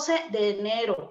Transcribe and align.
12 0.00 0.30
de 0.30 0.50
enero. 0.58 1.10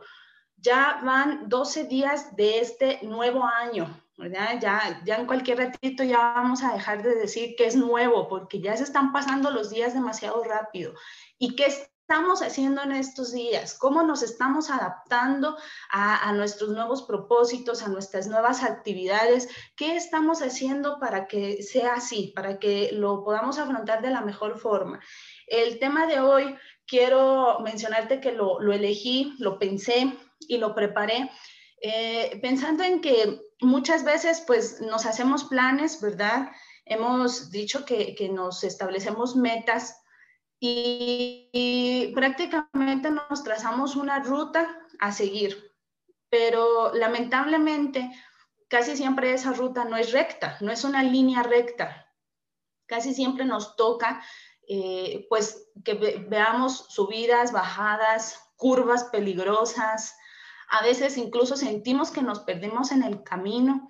Ya 0.57 0.99
van 1.03 1.47
12 1.47 1.83
días 1.85 2.35
de 2.35 2.59
este 2.59 2.99
nuevo 3.03 3.45
año. 3.45 4.03
Ya, 4.17 4.59
ya 5.05 5.15
en 5.15 5.27
cualquier 5.27 5.59
ratito 5.59 6.03
ya 6.03 6.17
vamos 6.17 6.63
a 6.63 6.73
dejar 6.73 7.03
de 7.03 7.15
decir 7.15 7.55
que 7.55 7.67
es 7.67 7.75
nuevo, 7.75 8.27
porque 8.27 8.59
ya 8.59 8.75
se 8.75 8.83
están 8.83 9.13
pasando 9.13 9.51
los 9.51 9.69
días 9.69 9.93
demasiado 9.93 10.43
rápido. 10.43 10.93
¿Y 11.37 11.55
qué 11.55 11.67
estamos 11.67 12.41
haciendo 12.41 12.81
en 12.81 12.91
estos 12.93 13.31
días? 13.31 13.77
¿Cómo 13.77 14.01
nos 14.01 14.23
estamos 14.23 14.71
adaptando 14.71 15.55
a, 15.91 16.33
nuestros 16.33 16.71
nuevos 16.71 17.03
propósitos, 17.03 17.83
a 17.83 17.87
nuestras 17.87 18.27
nuevas 18.27 18.63
actividades? 18.63 19.47
¿Qué 19.75 19.95
estamos 19.95 20.41
haciendo 20.41 20.99
para 20.99 21.27
que 21.27 21.61
sea 21.61 21.93
así, 21.93 22.33
para 22.35 22.57
que 22.57 22.89
lo 22.91 23.23
podamos 23.23 23.59
afrontar 23.59 24.01
de 24.01 24.09
la 24.09 24.21
mejor 24.21 24.57
forma? 24.57 24.99
El 25.45 25.77
tema 25.77 26.07
de 26.07 26.19
hoy, 26.19 26.57
quiero 26.89 27.59
mencionarte 27.59 28.19
que 28.19 28.31
lo, 28.31 28.59
lo 28.59 28.73
elegí, 28.73 29.35
lo 29.37 29.59
pensé 29.59 30.11
y 30.47 30.57
lo 30.57 30.73
preparé 30.73 31.29
eh, 31.81 32.39
pensando 32.41 32.83
en 32.83 32.99
que 32.99 33.39
muchas 33.61 34.03
veces 34.03 34.43
pues 34.45 34.81
nos 34.81 35.05
hacemos 35.05 35.45
planes, 35.45 36.01
¿verdad? 36.01 36.49
Hemos 36.85 37.51
dicho 37.51 37.85
que, 37.85 38.15
que 38.15 38.27
nos 38.29 38.63
establecemos 38.63 39.35
metas 39.35 40.01
y, 40.59 41.49
y, 41.53 42.11
prácticamente 42.13 43.11
nos 43.11 43.43
trazamos 43.43 43.95
una 43.95 44.19
ruta 44.19 44.77
a 44.99 45.13
seguir, 45.13 45.71
pero 46.29 46.93
lamentablemente 46.93 48.11
casi 48.67 48.97
siempre 48.97 49.33
esa 49.33 49.53
ruta 49.53 49.85
no 49.85 49.95
es 49.95 50.11
recta, 50.11 50.57
no 50.59 50.71
es 50.71 50.83
una 50.83 51.01
línea 51.01 51.43
recta. 51.43 52.07
Casi 52.87 53.13
siempre 53.13 53.45
nos 53.45 53.77
toca 53.77 54.21
eh, 54.71 55.25
pues 55.29 55.69
que 55.83 55.95
ve 55.95 56.25
veamos 56.29 56.85
subidas, 56.89 57.51
bajadas, 57.51 58.39
curvas 58.55 59.05
peligrosas, 59.05 60.15
a 60.69 60.83
veces 60.83 61.17
incluso 61.17 61.57
sentimos 61.57 62.11
que 62.11 62.21
nos 62.21 62.41
perdemos 62.41 62.91
en 62.91 63.03
el 63.03 63.23
camino. 63.23 63.89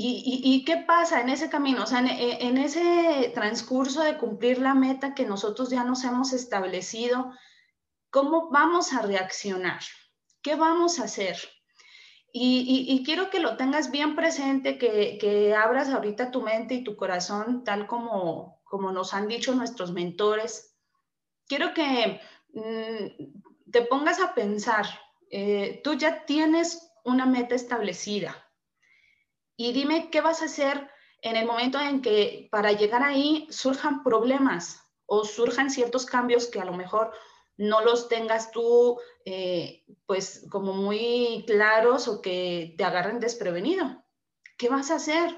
¿Y, 0.00 0.64
qué 0.64 0.76
pasa 0.76 1.20
en 1.20 1.28
ese 1.28 1.50
camino? 1.50 1.82
O 1.82 1.86
sea, 1.86 1.98
en, 1.98 2.06
en, 2.08 2.56
ese 2.56 3.32
transcurso 3.34 4.02
de 4.02 4.16
cumplir 4.16 4.58
la 4.58 4.72
meta 4.72 5.12
que 5.12 5.26
nosotros 5.26 5.70
ya 5.70 5.82
nos 5.82 6.04
hemos 6.04 6.32
establecido, 6.32 7.32
¿cómo 8.10 8.48
vamos 8.50 8.92
a 8.92 9.02
reaccionar? 9.02 9.80
¿Qué 10.40 10.54
vamos 10.54 11.00
a 11.00 11.04
hacer? 11.04 11.36
Y, 12.32 12.86
y, 12.88 13.04
quiero 13.04 13.30
que 13.30 13.40
lo 13.40 13.56
tengas 13.56 13.90
bien 13.90 14.14
presente, 14.14 14.78
que, 14.78 15.18
que, 15.18 15.54
abras 15.54 15.88
ahorita 15.88 16.30
tu 16.30 16.42
mente 16.42 16.74
y 16.74 16.84
tu 16.84 16.94
corazón, 16.94 17.64
tal 17.64 17.86
como, 17.86 18.57
como 18.68 18.92
nos 18.92 19.14
han 19.14 19.28
dicho 19.28 19.54
nuestros 19.54 19.92
mentores. 19.92 20.76
Quiero 21.46 21.74
que 21.74 22.20
mmm, 22.52 23.70
te 23.70 23.82
pongas 23.82 24.20
a 24.20 24.34
pensar 24.34 24.86
eh, 25.30 25.80
tú 25.84 25.94
ya 25.94 26.24
tienes 26.24 26.90
una 27.04 27.26
meta 27.26 27.54
establecida. 27.54 28.34
Y 29.56 29.72
dime 29.72 30.10
qué 30.10 30.20
vas 30.20 30.42
a 30.42 30.46
hacer 30.46 30.88
en 31.22 31.36
el 31.36 31.46
momento 31.46 31.80
en 31.80 32.00
que 32.00 32.48
para 32.50 32.72
llegar 32.72 33.02
ahí 33.02 33.46
surjan 33.50 34.02
problemas 34.04 34.80
o 35.06 35.24
surjan 35.24 35.70
ciertos 35.70 36.06
cambios 36.06 36.46
que 36.46 36.60
a 36.60 36.64
lo 36.64 36.72
mejor 36.72 37.12
no 37.56 37.80
los 37.80 38.08
tengas 38.08 38.52
tú 38.52 39.00
eh, 39.24 39.84
pues 40.06 40.46
como 40.48 40.74
muy 40.74 41.44
claros 41.46 42.06
o 42.06 42.22
que 42.22 42.74
te 42.78 42.84
agarren 42.84 43.18
desprevenido. 43.18 44.04
¿Qué 44.56 44.68
vas 44.68 44.90
a 44.90 44.96
hacer? 44.96 45.36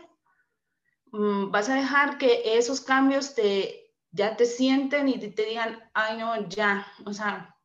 Mm, 1.13 1.51
¿Vas 1.51 1.69
a 1.69 1.75
dejar 1.75 2.19
que 2.19 2.57
esos 2.57 2.81
cambios 2.81 3.35
te, 3.35 3.95
ya 4.13 4.37
te 4.37 4.47
sienten 4.47 5.09
y 5.09 5.19
te 5.19 5.45
digan, 5.45 5.79
ay 5.95 6.19
no, 6.19 6.49
ya, 6.49 6.87
o 7.05 7.13
sea, 7.13 7.57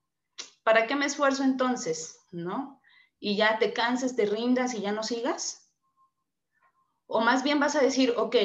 ¿para 0.64 0.88
qué 0.88 0.96
me 0.96 1.06
esfuerzo 1.06 1.44
entonces? 1.44 2.20
¿No? 2.32 2.82
Y 3.20 3.38
ya 3.38 3.60
te 3.60 3.74
canses, 3.74 4.16
te 4.16 4.26
rindas 4.26 4.74
y 4.74 4.82
ya 4.82 4.92
no 4.92 5.04
sigas. 5.04 5.72
O 7.08 7.22
más 7.22 7.44
bien 7.44 7.60
vas 7.60 7.76
a 7.76 7.82
decir, 7.82 8.14
ok, 8.18 8.36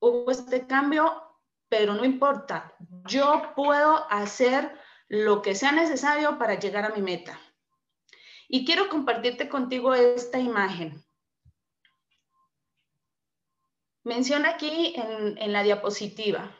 hubo 0.00 0.30
este 0.30 0.66
cambio, 0.66 1.22
pero 1.68 1.94
no 1.94 2.04
importa, 2.04 2.74
yo 3.06 3.52
puedo 3.56 4.06
hacer 4.10 4.78
lo 5.08 5.40
que 5.42 5.54
sea 5.54 5.72
necesario 5.72 6.38
para 6.38 6.58
llegar 6.58 6.84
a 6.84 6.94
mi 6.94 7.00
meta. 7.00 7.38
Y 8.48 8.66
quiero 8.66 8.90
compartirte 8.90 9.48
contigo 9.48 9.94
esta 9.94 10.38
imagen. 10.38 11.02
Menciona 14.04 14.50
aquí 14.50 14.94
en, 14.96 15.52
la 15.52 15.62
diapositiva, 15.62 16.56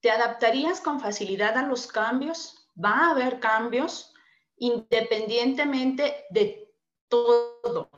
¿te 0.00 0.10
adaptarías 0.10 0.80
con 0.80 1.00
facilidad 1.00 1.56
a 1.56 1.66
los 1.66 1.86
cambios? 1.86 2.64
va 2.82 2.90
a 2.90 3.10
haber 3.10 3.40
cambios 3.40 4.12
independientemente 4.56 6.26
de 6.30 6.72
todo. 7.08 7.90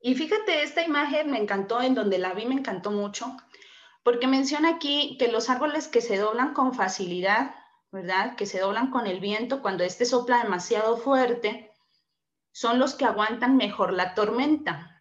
Y 0.00 0.14
fíjate, 0.14 0.62
esta 0.62 0.82
imagen 0.82 1.30
me 1.30 1.38
encantó, 1.38 1.80
en 1.80 1.94
donde 1.94 2.18
la 2.18 2.34
vi 2.34 2.44
me 2.44 2.54
encantó 2.54 2.90
mucho, 2.90 3.36
porque 4.02 4.26
menciona 4.26 4.70
aquí 4.70 5.16
que 5.16 5.28
los 5.28 5.48
árboles 5.48 5.86
que 5.86 6.00
se 6.00 6.16
doblan 6.16 6.54
con 6.54 6.74
facilidad, 6.74 7.54
¿verdad? 7.92 8.34
Que 8.34 8.46
se 8.46 8.58
doblan 8.58 8.90
con 8.90 9.06
el 9.06 9.20
viento 9.20 9.62
cuando 9.62 9.84
este 9.84 10.04
sopla 10.04 10.42
demasiado 10.42 10.96
fuerte, 10.96 11.71
son 12.52 12.78
los 12.78 12.94
que 12.94 13.06
aguantan 13.06 13.56
mejor 13.56 13.92
la 13.92 14.14
tormenta. 14.14 14.92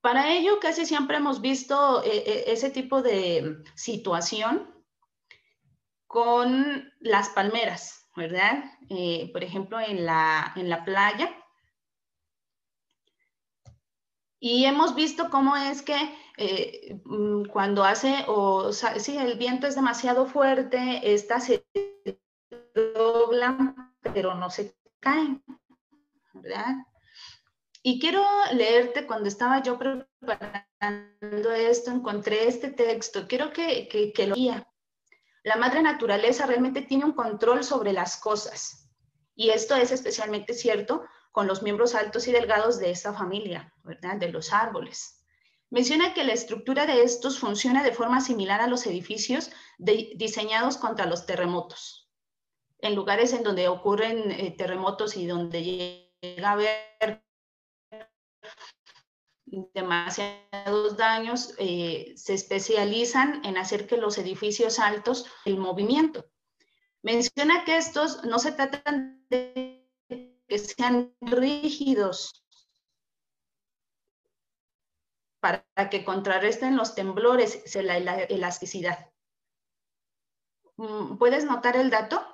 Para 0.00 0.32
ello, 0.32 0.58
casi 0.60 0.86
siempre 0.86 1.18
hemos 1.18 1.40
visto 1.40 2.02
eh, 2.02 2.24
eh, 2.26 2.44
ese 2.48 2.70
tipo 2.70 3.02
de 3.02 3.62
situación 3.76 4.68
con 6.08 6.92
las 7.00 7.28
palmeras, 7.30 8.08
¿verdad? 8.16 8.64
Eh, 8.88 9.30
por 9.32 9.44
ejemplo, 9.44 9.78
en 9.80 10.04
la, 10.04 10.52
en 10.56 10.68
la 10.68 10.84
playa. 10.84 11.30
Y 14.40 14.64
hemos 14.64 14.96
visto 14.96 15.30
cómo 15.30 15.56
es 15.56 15.82
que 15.82 15.94
mm, 17.04 17.44
cuando 17.44 17.84
hace, 17.84 18.24
o 18.26 18.72
si 18.72 19.16
el 19.16 19.38
viento 19.38 19.68
es 19.68 19.76
demasiado 19.76 20.26
fuerte, 20.26 21.00
estas 21.14 21.44
se 21.44 21.64
doblan, 22.74 23.94
pero 24.12 24.34
no 24.34 24.50
se 24.50 24.74
caen, 24.98 25.44
¿verdad? 26.42 26.74
Y 27.82 27.98
quiero 27.98 28.24
leerte, 28.52 29.06
cuando 29.06 29.28
estaba 29.28 29.62
yo 29.62 29.78
preparando 29.78 31.52
esto, 31.52 31.90
encontré 31.90 32.46
este 32.46 32.70
texto, 32.70 33.26
quiero 33.26 33.52
que, 33.52 33.88
que, 33.88 34.12
que 34.12 34.26
lo 34.26 34.34
guía. 34.34 34.68
La 35.42 35.56
madre 35.56 35.82
naturaleza 35.82 36.46
realmente 36.46 36.82
tiene 36.82 37.04
un 37.04 37.12
control 37.12 37.64
sobre 37.64 37.92
las 37.92 38.16
cosas. 38.18 38.88
Y 39.34 39.50
esto 39.50 39.74
es 39.74 39.90
especialmente 39.90 40.54
cierto 40.54 41.02
con 41.32 41.46
los 41.46 41.62
miembros 41.62 41.94
altos 41.94 42.28
y 42.28 42.32
delgados 42.32 42.78
de 42.78 42.90
esta 42.90 43.12
familia, 43.12 43.72
¿verdad? 43.82 44.16
De 44.16 44.30
los 44.30 44.52
árboles. 44.52 45.22
Menciona 45.70 46.12
que 46.12 46.22
la 46.22 46.34
estructura 46.34 46.84
de 46.84 47.02
estos 47.02 47.38
funciona 47.38 47.82
de 47.82 47.92
forma 47.92 48.20
similar 48.20 48.60
a 48.60 48.66
los 48.66 48.86
edificios 48.86 49.50
de, 49.78 50.12
diseñados 50.16 50.76
contra 50.76 51.06
los 51.06 51.24
terremotos. 51.24 52.10
En 52.78 52.94
lugares 52.94 53.32
en 53.32 53.42
donde 53.42 53.68
ocurren 53.68 54.30
eh, 54.30 54.54
terremotos 54.56 55.16
y 55.16 55.26
donde 55.26 56.01
llega 56.22 56.50
a 56.50 56.52
haber 56.52 57.24
demasiados 59.74 60.96
daños, 60.96 61.54
eh, 61.58 62.14
se 62.16 62.34
especializan 62.34 63.44
en 63.44 63.58
hacer 63.58 63.86
que 63.86 63.98
los 63.98 64.16
edificios 64.16 64.78
altos 64.78 65.26
el 65.44 65.58
movimiento. 65.58 66.24
Menciona 67.02 67.64
que 67.64 67.76
estos 67.76 68.24
no 68.24 68.38
se 68.38 68.52
tratan 68.52 69.26
de 69.28 69.86
que 70.08 70.58
sean 70.58 71.14
rígidos 71.20 72.44
para 75.40 75.64
que 75.90 76.04
contrarresten 76.04 76.76
los 76.76 76.94
temblores, 76.94 77.74
la, 77.74 77.98
la 77.98 78.22
elasticidad. 78.22 79.10
Mm, 80.76 81.16
¿Puedes 81.18 81.44
notar 81.44 81.76
el 81.76 81.90
dato? 81.90 82.24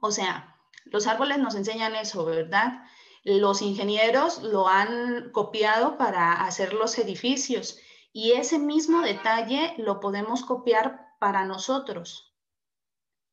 O 0.00 0.10
sea, 0.10 0.53
los 0.84 1.06
árboles 1.06 1.38
nos 1.38 1.54
enseñan 1.54 1.96
eso, 1.96 2.24
¿verdad? 2.24 2.84
Los 3.24 3.62
ingenieros 3.62 4.42
lo 4.42 4.68
han 4.68 5.30
copiado 5.32 5.96
para 5.96 6.44
hacer 6.44 6.74
los 6.74 6.98
edificios 6.98 7.78
y 8.12 8.32
ese 8.32 8.58
mismo 8.58 9.00
detalle 9.00 9.74
lo 9.78 9.98
podemos 9.98 10.44
copiar 10.44 11.08
para 11.18 11.44
nosotros. 11.44 12.34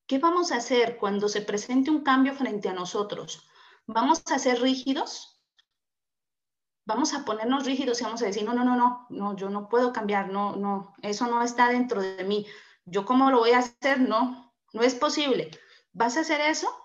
¿Qué 0.07 0.17
vamos 0.17 0.51
a 0.51 0.57
hacer 0.57 0.97
cuando 0.97 1.29
se 1.29 1.41
presente 1.41 1.91
un 1.91 2.03
cambio 2.03 2.33
frente 2.33 2.69
a 2.69 2.73
nosotros? 2.73 3.47
¿Vamos 3.85 4.23
a 4.31 4.39
ser 4.39 4.61
rígidos? 4.61 5.41
Vamos 6.85 7.13
a 7.13 7.23
ponernos 7.23 7.65
rígidos 7.65 8.01
y 8.01 8.03
vamos 8.03 8.21
a 8.21 8.25
decir, 8.25 8.43
no, 8.43 8.53
no, 8.53 8.65
no, 8.65 8.75
no, 8.75 9.05
no, 9.09 9.35
yo 9.35 9.49
no 9.49 9.69
puedo 9.69 9.93
cambiar, 9.93 10.29
no, 10.29 10.55
no, 10.55 10.93
eso 11.01 11.27
no 11.27 11.43
está 11.43 11.69
dentro 11.69 12.01
de 12.01 12.23
mí. 12.23 12.45
¿Yo 12.85 13.05
cómo 13.05 13.29
lo 13.29 13.39
voy 13.39 13.51
a 13.51 13.59
hacer? 13.59 14.01
No, 14.01 14.53
no 14.73 14.81
es 14.81 14.95
posible. 14.95 15.51
¿Vas 15.93 16.17
a 16.17 16.21
hacer 16.21 16.41
eso? 16.41 16.80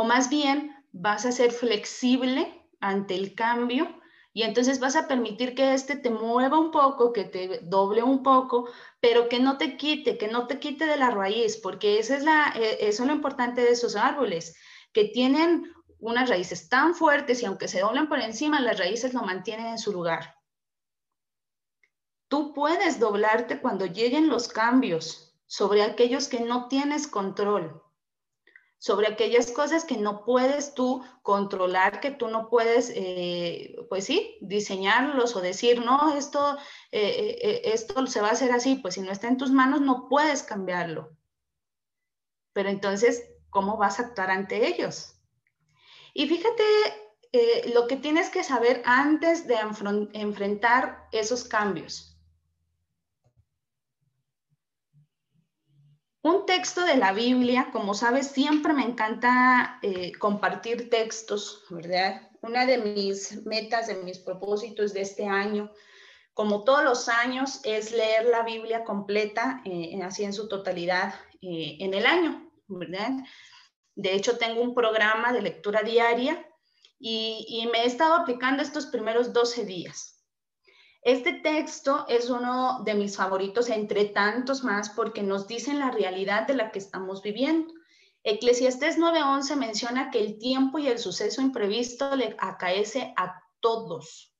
O 0.00 0.04
más 0.04 0.30
bien, 0.30 0.76
vas 0.92 1.26
a 1.26 1.32
ser 1.32 1.50
flexible 1.50 2.64
ante 2.78 3.16
el 3.16 3.34
cambio 3.34 4.00
Y 4.32 4.44
entonces 4.44 4.78
vas 4.78 4.94
a 4.94 5.08
permitir 5.08 5.56
que 5.56 5.74
este 5.74 5.96
te 5.96 6.08
mueva 6.08 6.56
un 6.56 6.70
poco, 6.70 7.12
que 7.12 7.24
te 7.24 7.58
doble 7.64 8.04
un 8.04 8.22
poco, 8.22 8.68
pero 9.00 9.28
que 9.28 9.40
no 9.40 9.58
te 9.58 9.76
quite, 9.76 10.16
que 10.16 10.28
no 10.28 10.46
te 10.46 10.60
quite 10.60 10.86
de 10.86 10.96
la 10.96 11.10
raíz, 11.10 11.56
porque 11.56 11.98
esa 11.98 12.14
es 12.14 12.22
la, 12.22 12.52
eh, 12.54 12.78
eso 12.82 13.02
es 13.02 13.08
lo 13.08 13.12
importante 13.12 13.60
de 13.60 13.72
esos 13.72 13.96
árboles, 13.96 14.54
que 14.92 15.06
tienen 15.06 15.64
unas 15.98 16.28
raíces 16.28 16.68
tan 16.68 16.94
fuertes 16.94 17.42
y 17.42 17.46
aunque 17.46 17.66
se 17.66 17.80
doblan 17.80 18.08
por 18.08 18.20
encima, 18.20 18.60
las 18.60 18.78
raíces 18.78 19.14
lo 19.14 19.22
mantienen 19.22 19.66
en 19.66 19.78
su 19.78 19.90
lugar. 19.90 20.36
Tú 22.28 22.52
puedes 22.54 23.00
doblarte 23.00 23.60
cuando 23.60 23.86
lleguen 23.86 24.28
los 24.28 24.46
cambios 24.46 25.34
sobre 25.48 25.82
aquellos 25.82 26.28
que 26.28 26.38
no 26.38 26.68
tienes 26.68 27.08
control 27.08 27.82
sobre 28.78 29.08
aquellas 29.08 29.50
cosas 29.50 29.84
que 29.84 29.96
no 29.96 30.24
puedes 30.24 30.74
tú 30.74 31.04
controlar, 31.22 32.00
que 32.00 32.12
tú 32.12 32.28
no 32.28 32.48
puedes, 32.48 32.92
eh, 32.94 33.76
pues 33.88 34.04
sí, 34.04 34.38
diseñarlos 34.40 35.34
o 35.34 35.40
decir, 35.40 35.84
no, 35.84 36.16
esto, 36.16 36.56
eh, 36.92 37.38
eh, 37.42 37.60
esto 37.64 38.06
se 38.06 38.20
va 38.20 38.28
a 38.28 38.32
hacer 38.32 38.52
así, 38.52 38.76
pues 38.76 38.94
si 38.94 39.00
no 39.00 39.10
está 39.10 39.26
en 39.26 39.36
tus 39.36 39.50
manos 39.50 39.80
no 39.80 40.08
puedes 40.08 40.44
cambiarlo. 40.44 41.16
Pero 42.52 42.68
entonces, 42.68 43.28
¿cómo 43.50 43.76
vas 43.76 43.98
a 43.98 44.04
actuar 44.04 44.30
ante 44.30 44.68
ellos? 44.68 45.16
Y 46.14 46.28
fíjate 46.28 46.64
lo 47.74 47.86
que 47.86 47.96
tienes 47.96 48.30
que 48.30 48.42
saber 48.42 48.82
antes 48.86 49.46
de 49.46 49.56
enfrentar 50.14 51.08
esos 51.12 51.44
cambios. 51.44 52.17
Un 56.22 56.46
texto 56.46 56.84
de 56.84 56.96
la 56.96 57.12
Biblia, 57.12 57.68
como 57.72 57.94
sabes, 57.94 58.26
siempre 58.28 58.72
me 58.72 58.82
encanta 58.82 59.78
eh, 59.82 60.12
compartir 60.18 60.90
textos, 60.90 61.64
¿verdad? 61.70 62.28
Una 62.42 62.66
de 62.66 62.78
mis 62.78 63.46
metas, 63.46 63.86
de 63.86 63.94
mis 63.94 64.18
propósitos 64.18 64.92
de 64.92 65.02
este 65.02 65.26
año, 65.26 65.70
como 66.34 66.64
todos 66.64 66.82
los 66.82 67.08
años, 67.08 67.60
es 67.62 67.92
leer 67.92 68.26
la 68.26 68.42
Biblia 68.42 68.84
completa, 68.84 69.62
eh, 69.64 70.00
así 70.02 70.24
en 70.24 70.32
su 70.32 70.48
totalidad, 70.48 71.14
eh, 71.40 71.76
en 71.78 71.94
el 71.94 72.04
año, 72.04 72.50
¿verdad? 72.66 73.10
De 73.94 74.14
hecho, 74.14 74.38
tengo 74.38 74.60
un 74.60 74.74
programa 74.74 75.32
de 75.32 75.42
lectura 75.42 75.82
diaria 75.82 76.44
y, 76.98 77.46
y 77.48 77.66
me 77.68 77.82
he 77.82 77.86
estado 77.86 78.14
aplicando 78.14 78.62
estos 78.62 78.86
primeros 78.86 79.32
12 79.32 79.64
días. 79.64 80.17
Este 81.02 81.32
texto 81.32 82.06
es 82.08 82.28
uno 82.28 82.82
de 82.84 82.94
mis 82.94 83.16
favoritos 83.16 83.70
entre 83.70 84.06
tantos 84.06 84.64
más 84.64 84.90
porque 84.90 85.22
nos 85.22 85.46
dicen 85.46 85.78
la 85.78 85.90
realidad 85.90 86.46
de 86.46 86.54
la 86.54 86.70
que 86.70 86.80
estamos 86.80 87.22
viviendo. 87.22 87.72
Eclesiastés 88.24 88.98
9:11 88.98 89.56
menciona 89.56 90.10
que 90.10 90.18
el 90.18 90.38
tiempo 90.38 90.78
y 90.78 90.88
el 90.88 90.98
suceso 90.98 91.40
imprevisto 91.40 92.14
le 92.16 92.36
acaece 92.38 93.14
a 93.16 93.40
todos. 93.60 94.34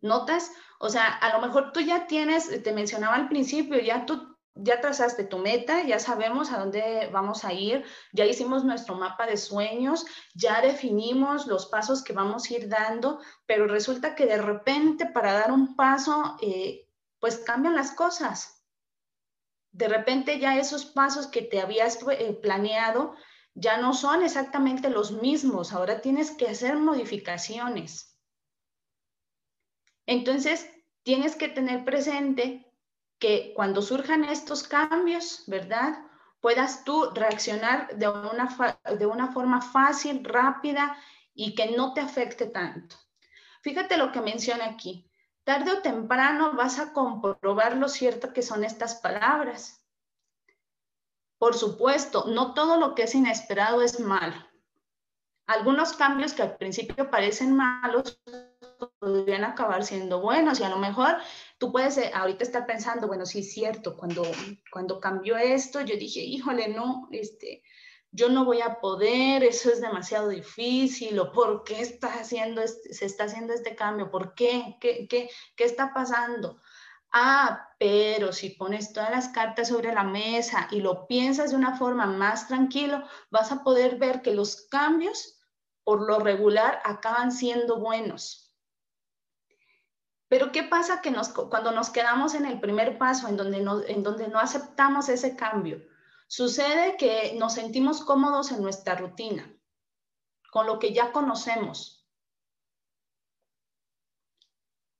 ¿Notas? 0.00 0.52
O 0.78 0.88
sea, 0.88 1.06
a 1.06 1.36
lo 1.36 1.46
mejor 1.46 1.72
tú 1.72 1.80
ya 1.80 2.06
tienes, 2.06 2.62
te 2.62 2.72
mencionaba 2.72 3.14
al 3.16 3.28
principio, 3.28 3.78
ya 3.78 4.06
tú 4.06 4.31
ya 4.54 4.80
trazaste 4.80 5.24
tu 5.24 5.38
meta, 5.38 5.82
ya 5.82 5.98
sabemos 5.98 6.52
a 6.52 6.58
dónde 6.58 7.08
vamos 7.12 7.44
a 7.44 7.52
ir, 7.52 7.84
ya 8.12 8.26
hicimos 8.26 8.64
nuestro 8.64 8.94
mapa 8.96 9.26
de 9.26 9.36
sueños, 9.36 10.04
ya 10.34 10.60
definimos 10.60 11.46
los 11.46 11.66
pasos 11.66 12.04
que 12.04 12.12
vamos 12.12 12.50
a 12.50 12.54
ir 12.54 12.68
dando, 12.68 13.20
pero 13.46 13.66
resulta 13.66 14.14
que 14.14 14.26
de 14.26 14.38
repente 14.38 15.06
para 15.06 15.32
dar 15.32 15.52
un 15.52 15.74
paso, 15.74 16.36
eh, 16.42 16.88
pues 17.18 17.38
cambian 17.38 17.74
las 17.74 17.92
cosas. 17.92 18.62
De 19.70 19.88
repente 19.88 20.38
ya 20.38 20.58
esos 20.58 20.84
pasos 20.84 21.28
que 21.28 21.42
te 21.42 21.60
habías 21.60 21.98
eh, 22.10 22.38
planeado 22.42 23.14
ya 23.54 23.78
no 23.78 23.94
son 23.94 24.22
exactamente 24.22 24.90
los 24.90 25.12
mismos, 25.12 25.72
ahora 25.72 26.00
tienes 26.00 26.30
que 26.30 26.48
hacer 26.48 26.76
modificaciones. 26.76 28.18
Entonces, 30.06 30.68
tienes 31.02 31.36
que 31.36 31.48
tener 31.48 31.84
presente 31.84 32.71
que 33.22 33.52
cuando 33.54 33.82
surjan 33.82 34.24
estos 34.24 34.64
cambios, 34.64 35.44
¿verdad? 35.46 35.96
Puedas 36.40 36.82
tú 36.82 37.08
reaccionar 37.14 37.96
de 37.96 38.08
una, 38.08 38.48
de 38.98 39.06
una 39.06 39.30
forma 39.30 39.60
fácil, 39.62 40.24
rápida 40.24 40.96
y 41.32 41.54
que 41.54 41.70
no 41.76 41.94
te 41.94 42.00
afecte 42.00 42.46
tanto. 42.46 42.96
Fíjate 43.60 43.96
lo 43.96 44.10
que 44.10 44.20
menciona 44.20 44.64
aquí. 44.64 45.08
Tarde 45.44 45.70
o 45.70 45.82
temprano 45.82 46.54
vas 46.54 46.80
a 46.80 46.92
comprobar 46.92 47.76
lo 47.76 47.88
cierto 47.88 48.32
que 48.32 48.42
son 48.42 48.64
estas 48.64 48.96
palabras. 48.96 49.86
Por 51.38 51.56
supuesto, 51.56 52.24
no 52.26 52.54
todo 52.54 52.76
lo 52.76 52.96
que 52.96 53.04
es 53.04 53.14
inesperado 53.14 53.82
es 53.82 54.00
malo. 54.00 54.34
Algunos 55.46 55.92
cambios 55.92 56.32
que 56.32 56.42
al 56.42 56.56
principio 56.56 57.08
parecen 57.08 57.54
malos 57.54 58.20
podrían 58.98 59.44
acabar 59.44 59.84
siendo 59.84 60.20
buenos 60.20 60.60
y 60.60 60.64
a 60.64 60.68
lo 60.68 60.78
mejor 60.78 61.16
tú 61.58 61.72
puedes 61.72 61.98
eh, 61.98 62.10
ahorita 62.14 62.44
estar 62.44 62.66
pensando, 62.66 63.08
bueno, 63.08 63.26
sí 63.26 63.40
es 63.40 63.52
cierto, 63.52 63.96
cuando, 63.96 64.22
cuando 64.70 65.00
cambió 65.00 65.36
esto, 65.36 65.80
yo 65.80 65.96
dije, 65.96 66.20
híjole, 66.20 66.68
no, 66.68 67.08
este, 67.10 67.62
yo 68.10 68.28
no 68.28 68.44
voy 68.44 68.60
a 68.60 68.80
poder, 68.80 69.44
eso 69.44 69.70
es 69.70 69.80
demasiado 69.80 70.28
difícil, 70.28 71.18
o 71.18 71.32
por 71.32 71.64
qué 71.64 71.80
está 71.80 72.08
haciendo 72.08 72.62
se 72.66 73.06
está 73.06 73.24
haciendo 73.24 73.52
este 73.54 73.74
cambio, 73.74 74.10
por 74.10 74.34
qué, 74.34 74.76
qué, 74.80 75.06
qué, 75.08 75.30
qué 75.56 75.64
está 75.64 75.92
pasando. 75.94 76.60
Ah, 77.14 77.68
pero 77.78 78.32
si 78.32 78.50
pones 78.50 78.92
todas 78.92 79.10
las 79.10 79.28
cartas 79.28 79.68
sobre 79.68 79.92
la 79.92 80.04
mesa 80.04 80.66
y 80.70 80.80
lo 80.80 81.06
piensas 81.06 81.50
de 81.50 81.56
una 81.56 81.76
forma 81.76 82.06
más 82.06 82.48
tranquilo, 82.48 83.02
vas 83.30 83.52
a 83.52 83.62
poder 83.62 83.96
ver 83.96 84.22
que 84.22 84.34
los 84.34 84.62
cambios, 84.68 85.38
por 85.84 86.00
lo 86.06 86.20
regular, 86.20 86.80
acaban 86.84 87.30
siendo 87.32 87.80
buenos 87.80 88.41
pero 90.32 90.50
¿qué 90.50 90.62
pasa 90.62 91.02
que 91.02 91.12
cuando 91.50 91.72
nos 91.72 91.90
quedamos 91.90 92.32
en 92.32 92.46
el 92.46 92.58
primer 92.58 92.96
paso, 92.96 93.28
en 93.28 93.36
donde, 93.36 93.60
no, 93.60 93.82
en 93.82 94.02
donde 94.02 94.28
no 94.28 94.38
aceptamos 94.38 95.10
ese 95.10 95.36
cambio? 95.36 95.82
Sucede 96.26 96.96
que 96.96 97.34
nos 97.38 97.52
sentimos 97.52 98.02
cómodos 98.02 98.50
en 98.50 98.62
nuestra 98.62 98.94
rutina, 98.94 99.54
con 100.50 100.66
lo 100.66 100.78
que 100.78 100.94
ya 100.94 101.12
conocemos. 101.12 102.08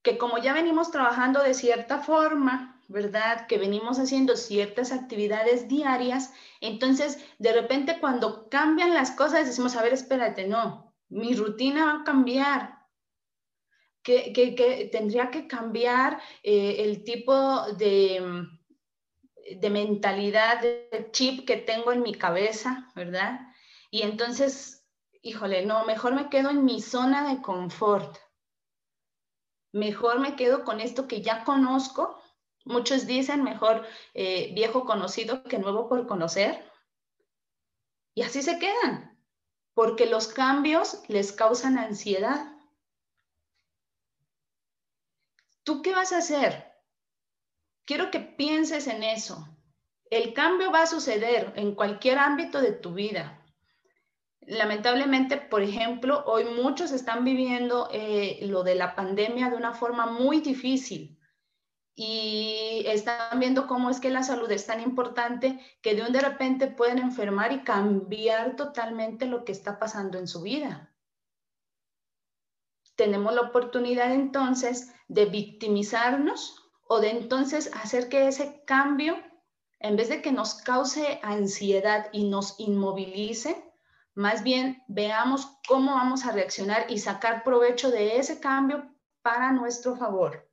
Que 0.02 0.18
como 0.18 0.36
ya 0.36 0.52
venimos 0.52 0.90
trabajando 0.90 1.42
de 1.42 1.54
cierta 1.54 2.00
forma, 2.00 2.78
¿verdad? 2.88 3.46
Que 3.46 3.56
venimos 3.56 3.98
haciendo 3.98 4.36
ciertas 4.36 4.92
actividades 4.92 5.66
diarias, 5.66 6.34
entonces 6.60 7.24
de 7.38 7.54
repente 7.54 8.00
cuando 8.00 8.50
cambian 8.50 8.92
las 8.92 9.12
cosas 9.12 9.46
decimos, 9.46 9.76
a 9.76 9.82
ver, 9.82 9.94
espérate, 9.94 10.46
no, 10.46 10.92
mi 11.08 11.34
rutina 11.34 11.86
va 11.86 12.00
a 12.02 12.04
cambiar, 12.04 12.81
que, 14.02 14.88
tendría 14.90 15.30
que 15.30 15.46
cambiar 15.46 16.20
eh, 16.42 16.76
el 16.78 17.04
tipo 17.04 17.72
de, 17.72 18.46
de 19.56 19.70
mentalidad, 19.70 20.60
de 20.60 21.08
chip 21.12 21.46
que 21.46 21.56
tengo 21.56 21.92
en 21.92 22.02
mi 22.02 22.14
cabeza, 22.14 22.90
¿verdad? 22.94 23.40
Y 23.90 24.02
entonces, 24.02 24.86
híjole, 25.22 25.66
no, 25.66 25.84
mejor 25.84 26.14
me 26.14 26.28
quedo 26.28 26.50
en 26.50 26.64
mi 26.64 26.80
zona 26.80 27.32
de 27.32 27.42
confort. 27.42 28.18
Mejor 29.72 30.20
me 30.20 30.36
quedo 30.36 30.64
con 30.64 30.80
esto 30.80 31.08
que 31.08 31.22
ya 31.22 31.44
conozco. 31.44 32.20
Muchos 32.64 33.06
dicen 33.06 33.42
mejor 33.42 33.86
eh, 34.14 34.52
viejo 34.54 34.84
conocido 34.84 35.42
que 35.44 35.58
nuevo 35.58 35.88
por 35.88 36.06
conocer. 36.06 36.64
Y 38.14 38.22
así 38.22 38.42
se 38.42 38.58
quedan, 38.58 39.18
porque 39.74 40.06
los 40.06 40.28
cambios 40.28 41.02
les 41.08 41.32
causan 41.32 41.78
ansiedad. 41.78 42.51
¿Tú 45.64 45.80
qué 45.82 45.94
vas 45.94 46.12
a 46.12 46.18
hacer? 46.18 46.72
Quiero 47.84 48.10
que 48.10 48.20
pienses 48.20 48.86
en 48.88 49.02
eso. 49.04 49.48
El 50.10 50.34
cambio 50.34 50.72
va 50.72 50.82
a 50.82 50.86
suceder 50.86 51.52
en 51.56 51.74
cualquier 51.74 52.18
ámbito 52.18 52.60
de 52.60 52.72
tu 52.72 52.94
vida. 52.94 53.44
Lamentablemente, 54.40 55.36
por 55.36 55.62
ejemplo, 55.62 56.24
hoy 56.26 56.44
muchos 56.44 56.90
están 56.90 57.24
viviendo 57.24 57.88
eh, 57.92 58.40
lo 58.42 58.64
de 58.64 58.74
la 58.74 58.96
pandemia 58.96 59.50
de 59.50 59.56
una 59.56 59.72
forma 59.72 60.06
muy 60.06 60.40
difícil 60.40 61.18
y 61.94 62.82
están 62.86 63.38
viendo 63.38 63.66
cómo 63.68 63.88
es 63.88 64.00
que 64.00 64.10
la 64.10 64.24
salud 64.24 64.50
es 64.50 64.66
tan 64.66 64.80
importante 64.80 65.60
que 65.80 65.94
de 65.94 66.02
un 66.02 66.12
de 66.12 66.20
repente 66.20 66.66
pueden 66.66 66.98
enfermar 66.98 67.52
y 67.52 67.62
cambiar 67.62 68.56
totalmente 68.56 69.26
lo 69.26 69.44
que 69.44 69.52
está 69.52 69.78
pasando 69.78 70.18
en 70.18 70.26
su 70.26 70.42
vida 70.42 70.91
tenemos 72.96 73.34
la 73.34 73.42
oportunidad 73.42 74.12
entonces 74.12 74.92
de 75.08 75.26
victimizarnos 75.26 76.56
o 76.86 77.00
de 77.00 77.10
entonces 77.10 77.70
hacer 77.74 78.08
que 78.08 78.28
ese 78.28 78.62
cambio, 78.66 79.16
en 79.78 79.96
vez 79.96 80.08
de 80.08 80.22
que 80.22 80.32
nos 80.32 80.54
cause 80.54 81.20
ansiedad 81.22 82.08
y 82.12 82.24
nos 82.24 82.58
inmovilice, 82.58 83.64
más 84.14 84.42
bien 84.42 84.82
veamos 84.88 85.58
cómo 85.66 85.94
vamos 85.94 86.26
a 86.26 86.32
reaccionar 86.32 86.86
y 86.90 86.98
sacar 86.98 87.44
provecho 87.44 87.90
de 87.90 88.18
ese 88.18 88.40
cambio 88.40 88.94
para 89.22 89.52
nuestro 89.52 89.96
favor. 89.96 90.48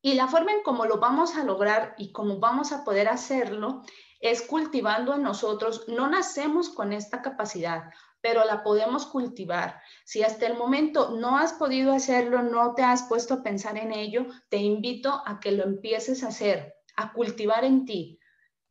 Y 0.00 0.14
la 0.14 0.26
forma 0.28 0.52
en 0.52 0.62
cómo 0.62 0.86
lo 0.86 0.98
vamos 0.98 1.36
a 1.36 1.44
lograr 1.44 1.94
y 1.98 2.12
cómo 2.12 2.38
vamos 2.38 2.72
a 2.72 2.84
poder 2.84 3.08
hacerlo 3.08 3.82
es 4.20 4.42
cultivando 4.42 5.14
en 5.14 5.22
nosotros, 5.22 5.84
no 5.86 6.08
nacemos 6.08 6.70
con 6.70 6.92
esta 6.92 7.22
capacidad, 7.22 7.90
pero 8.20 8.44
la 8.44 8.62
podemos 8.62 9.06
cultivar. 9.06 9.80
Si 10.04 10.22
hasta 10.22 10.46
el 10.46 10.56
momento 10.56 11.16
no 11.16 11.38
has 11.38 11.52
podido 11.52 11.92
hacerlo, 11.92 12.42
no 12.42 12.74
te 12.74 12.82
has 12.82 13.04
puesto 13.04 13.34
a 13.34 13.42
pensar 13.42 13.76
en 13.78 13.92
ello, 13.92 14.26
te 14.48 14.56
invito 14.58 15.22
a 15.24 15.40
que 15.40 15.52
lo 15.52 15.64
empieces 15.64 16.22
a 16.24 16.28
hacer, 16.28 16.74
a 16.96 17.12
cultivar 17.12 17.64
en 17.64 17.84
ti 17.84 18.18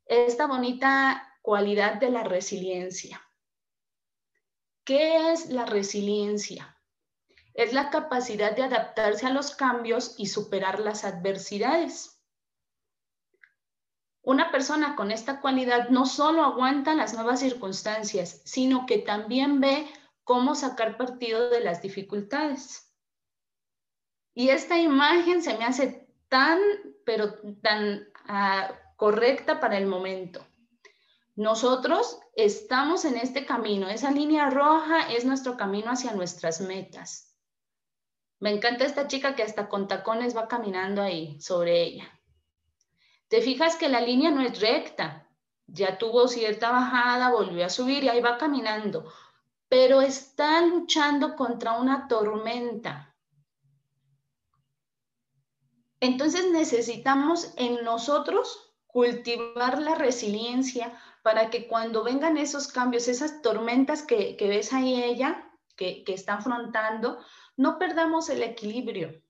esta 0.06 0.48
bonita 0.48 1.24
cualidad 1.42 1.96
de 1.96 2.10
la 2.10 2.24
resiliencia. 2.24 3.22
¿Qué 4.84 5.32
es 5.32 5.50
la 5.50 5.66
resiliencia? 5.66 6.78
Es 7.54 7.74
la 7.74 7.90
capacidad 7.90 8.56
de 8.56 8.64
adaptarse 8.64 9.26
a 9.26 9.32
los 9.32 9.56
cambios 9.56 10.16
y 10.18 10.28
superar 10.28 10.80
las 10.80 11.04
adversidades. 11.04 12.17
Una 14.28 14.52
persona 14.52 14.98
con 14.98 15.10
esta 15.12 15.40
cualidad 15.40 15.88
no 15.88 16.06
solo 16.06 16.44
aguanta 16.44 16.94
las 16.96 17.14
nuevas 17.14 17.40
circunstancias, 17.40 18.42
sino 18.44 18.86
que 18.86 18.98
también 18.98 19.62
ve 19.62 19.88
cómo 20.26 20.54
sacar 20.54 20.98
partido 20.98 21.50
de 21.50 21.62
las 21.62 21.82
dificultades. 21.82 22.94
Y 24.34 24.50
esta 24.50 24.78
imagen 24.78 25.42
se 25.42 25.58
me 25.58 25.64
hace 25.64 26.10
tan, 26.28 26.60
pero 27.06 27.36
tan 27.62 28.10
ah, 28.28 28.70
correcta 28.98 29.62
para 29.62 29.78
el 29.78 29.86
momento. 29.86 30.46
Nosotros 31.38 32.20
estamos 32.36 33.06
en 33.06 33.16
este 33.16 33.46
camino. 33.46 33.88
Esa 33.88 34.12
línea 34.12 34.50
roja 34.50 35.10
es 35.10 35.24
nuestro 35.24 35.56
camino 35.56 35.92
hacia 35.92 36.12
nuestras 36.12 36.60
metas. 36.60 37.34
Me 38.42 38.52
encanta 38.52 38.84
esta 38.84 39.08
chica 39.08 39.36
que 39.36 39.44
hasta 39.44 39.70
con 39.70 39.88
tacones 39.88 40.36
va 40.36 40.50
caminando 40.50 41.02
ahí 41.02 41.40
sobre 41.40 41.82
ella. 41.82 42.17
Te 43.28 43.42
fijas 43.42 43.76
que 43.76 43.90
la 43.90 44.02
línea 44.02 44.32
no 44.32 44.42
es 44.42 44.60
recta. 44.60 45.28
Ya 45.68 45.98
tuvo 45.98 46.28
cierta 46.28 46.72
bajada, 46.72 47.32
volvió 47.32 47.66
a 47.66 47.70
subir 47.70 48.04
y 48.04 48.10
ahí 48.10 48.22
va 48.22 48.38
caminando. 48.38 49.12
Pero 49.68 50.02
está 50.02 50.62
luchando 50.62 51.36
contra 51.36 51.74
una 51.74 52.08
tormenta. 52.08 53.14
Entonces 56.00 56.52
necesitamos 56.52 57.54
en 57.58 57.84
nosotros 57.84 58.76
cultivar 58.86 59.82
la 59.82 59.96
resiliencia 59.96 60.98
para 61.22 61.50
que 61.50 61.68
cuando 61.68 62.04
vengan 62.04 62.38
esos 62.38 62.68
cambios, 62.68 63.08
esas 63.08 63.42
tormentas 63.42 64.04
que, 64.04 64.38
ves 64.40 64.72
ahí 64.72 65.04
ella, 65.04 65.52
que, 65.76 66.04
que 66.06 66.14
está 66.14 66.36
afrontando, 66.36 67.20
no 67.58 67.78
perdamos 67.78 68.30
el 68.30 68.44
equilibrio, 68.44 69.22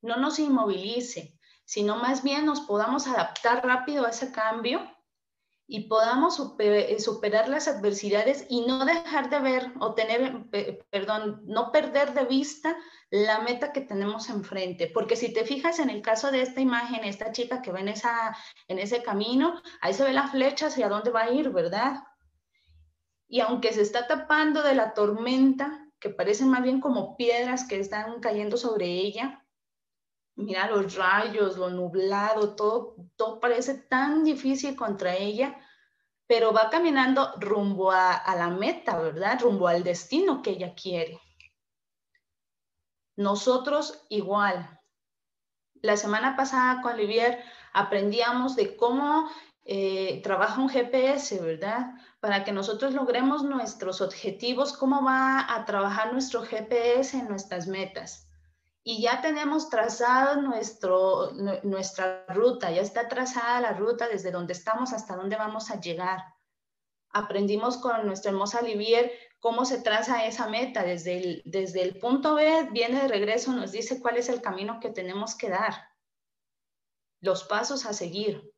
no 0.00 0.16
nos 0.16 0.38
inmovilice, 0.38 1.33
sino 1.64 1.96
más 1.96 2.22
bien 2.22 2.46
nos 2.46 2.60
podamos 2.60 3.06
adaptar 3.06 3.64
rápido 3.64 4.06
a 4.06 4.10
ese 4.10 4.32
cambio 4.32 4.80
y 5.66 5.88
podamos 5.88 6.56
eh, 6.58 7.00
superar 7.00 7.48
las 7.48 7.68
adversidades 7.68 8.46
y 8.50 8.66
no 8.66 8.84
dejar 8.84 9.30
de 9.30 9.40
ver 9.40 9.72
o 9.80 9.94
tener, 9.94 10.44
perdón, 10.90 11.40
no 11.46 11.72
perder 11.72 12.12
de 12.12 12.26
vista 12.26 12.76
la 13.10 13.40
meta 13.40 13.72
que 13.72 13.80
tenemos 13.80 14.28
enfrente. 14.28 14.90
Porque 14.92 15.16
si 15.16 15.32
te 15.32 15.44
fijas 15.44 15.78
en 15.78 15.88
el 15.88 16.02
caso 16.02 16.30
de 16.30 16.42
esta 16.42 16.60
imagen, 16.60 17.04
esta 17.04 17.32
chica 17.32 17.62
que 17.62 17.72
ve 17.72 17.80
en, 17.80 17.88
esa, 17.88 18.36
en 18.68 18.78
ese 18.78 19.02
camino, 19.02 19.62
ahí 19.80 19.94
se 19.94 20.04
ve 20.04 20.12
la 20.12 20.28
flecha 20.28 20.66
hacia 20.66 20.88
dónde 20.88 21.10
va 21.10 21.22
a 21.22 21.30
ir, 21.30 21.48
¿verdad? 21.50 22.02
Y 23.26 23.40
aunque 23.40 23.72
se 23.72 23.80
está 23.80 24.06
tapando 24.06 24.62
de 24.62 24.74
la 24.74 24.92
tormenta, 24.92 25.80
que 25.98 26.10
parecen 26.10 26.50
más 26.50 26.62
bien 26.62 26.80
como 26.80 27.16
piedras 27.16 27.66
que 27.66 27.80
están 27.80 28.20
cayendo 28.20 28.58
sobre 28.58 28.86
ella, 28.86 29.43
mira 30.36 30.68
los 30.68 30.94
rayos, 30.94 31.56
lo 31.56 31.70
nublado, 31.70 32.54
todo, 32.54 32.96
todo 33.16 33.40
parece 33.40 33.74
tan 33.74 34.24
difícil 34.24 34.76
contra 34.76 35.14
ella, 35.14 35.58
pero 36.26 36.52
va 36.52 36.70
caminando 36.70 37.34
rumbo 37.38 37.90
a, 37.90 38.22
la 38.36 38.48
meta, 38.48 38.98
¿verdad? 38.98 39.40
Rumbo 39.40 39.68
al 39.68 39.84
destino 39.84 40.42
que 40.42 40.50
ella 40.50 40.74
quiere. 40.74 41.20
Nosotros 43.16 44.04
igual. 44.08 44.80
La 45.82 45.96
semana 45.96 46.34
pasada 46.34 46.80
con 46.82 46.94
Olivier 46.94 47.44
aprendíamos 47.72 48.56
de 48.56 48.76
cómo 48.76 49.28
eh, 49.64 50.20
trabaja 50.22 50.60
un 50.60 50.68
GPS, 50.68 51.40
¿verdad? 51.40 51.94
Para 52.20 52.42
que 52.42 52.52
nosotros 52.52 52.94
logremos 52.94 53.44
nuestros 53.44 54.00
objetivos, 54.00 54.72
cómo 54.72 55.04
va 55.04 55.54
a 55.54 55.64
trabajar 55.66 56.12
nuestro 56.12 56.42
GPS 56.42 57.18
en 57.18 57.28
nuestras 57.28 57.66
metas 57.66 58.23
y 58.86 59.00
ya 59.00 59.22
tenemos 59.22 59.70
trazado 59.70 60.42
nuestro, 60.42 61.32
nuestra 61.62 62.26
ruta, 62.28 62.70
ya 62.70 62.82
está 62.82 63.08
trazada 63.08 63.62
la 63.62 63.72
ruta 63.72 64.08
desde 64.08 64.30
donde 64.30 64.52
estamos 64.52 64.92
hasta 64.92 65.16
dónde 65.16 65.36
vamos 65.36 65.70
a 65.70 65.80
llegar. 65.80 66.22
Aprendimos 67.08 67.78
con 67.78 68.04
nuestra 68.04 68.30
hermosa 68.30 68.60
Olivier 68.60 69.10
cómo 69.40 69.64
se 69.64 69.80
traza 69.80 70.26
esa 70.26 70.48
meta. 70.48 70.82
Desde 70.82 71.16
el, 71.16 71.42
desde 71.46 71.82
el 71.82 71.98
punto 71.98 72.34
B 72.34 72.68
viene 72.72 73.00
de 73.00 73.08
regreso, 73.08 73.52
nos 73.52 73.72
dice 73.72 74.00
cuál 74.00 74.18
es 74.18 74.28
el 74.28 74.42
camino 74.42 74.80
que 74.80 74.90
tenemos 74.90 75.34
que 75.34 75.48
dar, 75.48 75.74
los 77.20 77.44
pasos 77.44 77.86
a 77.86 77.94
seguir. 77.94 78.52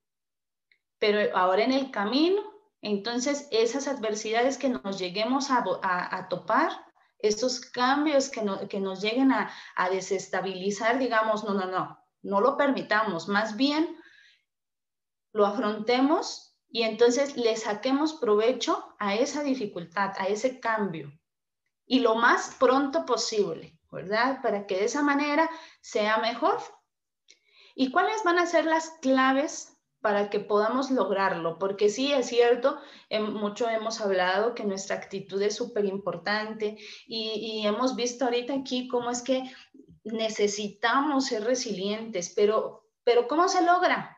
Pero 0.98 1.36
ahora 1.36 1.62
en 1.62 1.72
el 1.72 1.92
camino, 1.92 2.42
entonces 2.80 3.46
esas 3.52 3.86
adversidades 3.86 4.58
que 4.58 4.70
nos 4.70 4.98
lleguemos 4.98 5.52
a, 5.52 5.64
a, 5.82 6.16
a 6.16 6.28
topar, 6.28 6.85
estos 7.18 7.60
cambios 7.60 8.30
que, 8.30 8.42
nos 8.42 9.00
lleguen 9.00 9.32
a, 9.32 9.50
a 9.74 9.88
desestabilizar, 9.90 10.98
digamos, 10.98 11.44
no, 11.44 11.54
no, 11.54 11.66
no, 11.66 11.98
no 12.22 12.40
lo 12.40 12.56
permitamos, 12.56 13.28
más 13.28 13.56
bien 13.56 13.96
lo 15.32 15.46
afrontemos 15.46 16.56
y 16.68 16.82
entonces 16.82 17.36
le 17.36 17.56
saquemos 17.56 18.14
provecho 18.14 18.94
a 18.98 19.14
esa 19.14 19.42
dificultad, 19.42 20.12
a 20.18 20.26
ese 20.26 20.60
cambio 20.60 21.12
y 21.86 22.00
lo 22.00 22.16
más 22.16 22.54
pronto 22.58 23.06
posible, 23.06 23.78
¿verdad? 23.90 24.40
Para 24.42 24.66
que 24.66 24.76
de 24.76 24.84
esa 24.86 25.02
manera 25.02 25.48
sea 25.80 26.18
mejor. 26.18 26.58
¿Y 27.74 27.90
cuáles 27.92 28.24
van 28.24 28.38
a 28.38 28.46
ser 28.46 28.64
las 28.64 28.90
claves 29.02 29.75
para 30.06 30.30
que 30.30 30.38
podamos 30.38 30.92
lograrlo, 30.92 31.58
porque 31.58 31.88
sí, 31.88 32.12
es 32.12 32.28
cierto, 32.28 32.78
mucho 33.10 33.68
hemos 33.68 34.00
hablado 34.00 34.54
que 34.54 34.62
nuestra 34.62 34.94
actitud 34.94 35.42
es 35.42 35.56
súper 35.56 35.84
importante 35.84 36.78
y, 37.08 37.66
hemos 37.66 37.96
visto 37.96 38.24
ahorita 38.24 38.54
aquí 38.54 38.86
cómo 38.86 39.10
es 39.10 39.20
que 39.20 39.42
necesitamos 40.04 41.26
ser 41.26 41.42
resilientes, 41.42 42.32
pero, 42.36 42.86
pero 43.02 43.26
¿cómo 43.26 43.48
se 43.48 43.64
logra? 43.64 44.16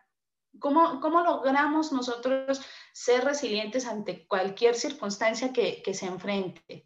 ¿Cómo, 0.58 1.00
¿Cómo 1.00 1.22
logramos 1.22 1.90
nosotros 1.90 2.60
ser 2.92 3.24
resilientes 3.24 3.86
ante 3.86 4.26
cualquier 4.26 4.74
circunstancia 4.74 5.54
que, 5.54 5.80
que 5.82 5.94
se 5.94 6.04
enfrente? 6.04 6.84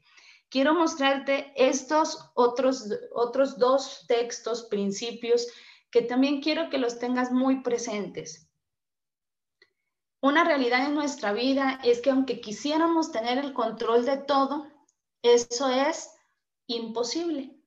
Quiero 0.49 0.75
mostrarte 0.75 1.53
estos 1.57 2.31
otros, 2.35 2.89
otros 3.13 3.59
dos 3.59 4.05
textos, 4.07 4.63
principios, 4.63 5.49
que 5.91 6.03
también 6.03 6.41
quiero 6.41 6.71
que 6.71 6.79
los 6.79 7.01
tengas 7.01 7.33
muy 7.33 7.65
presentes. 7.65 8.49
Una 10.23 10.45
realidad 10.45 10.87
en 10.87 10.95
nuestra 10.95 11.33
vida 11.33 11.81
es 11.83 12.01
que 12.01 12.11
aunque 12.11 12.41
quisiéramos 12.41 13.11
tener 13.11 13.39
el 13.39 13.53
control 13.53 14.05
de 14.05 14.19
todo, 14.19 14.69
eso 15.21 15.69
es 15.69 16.15
imposible. 16.69 17.61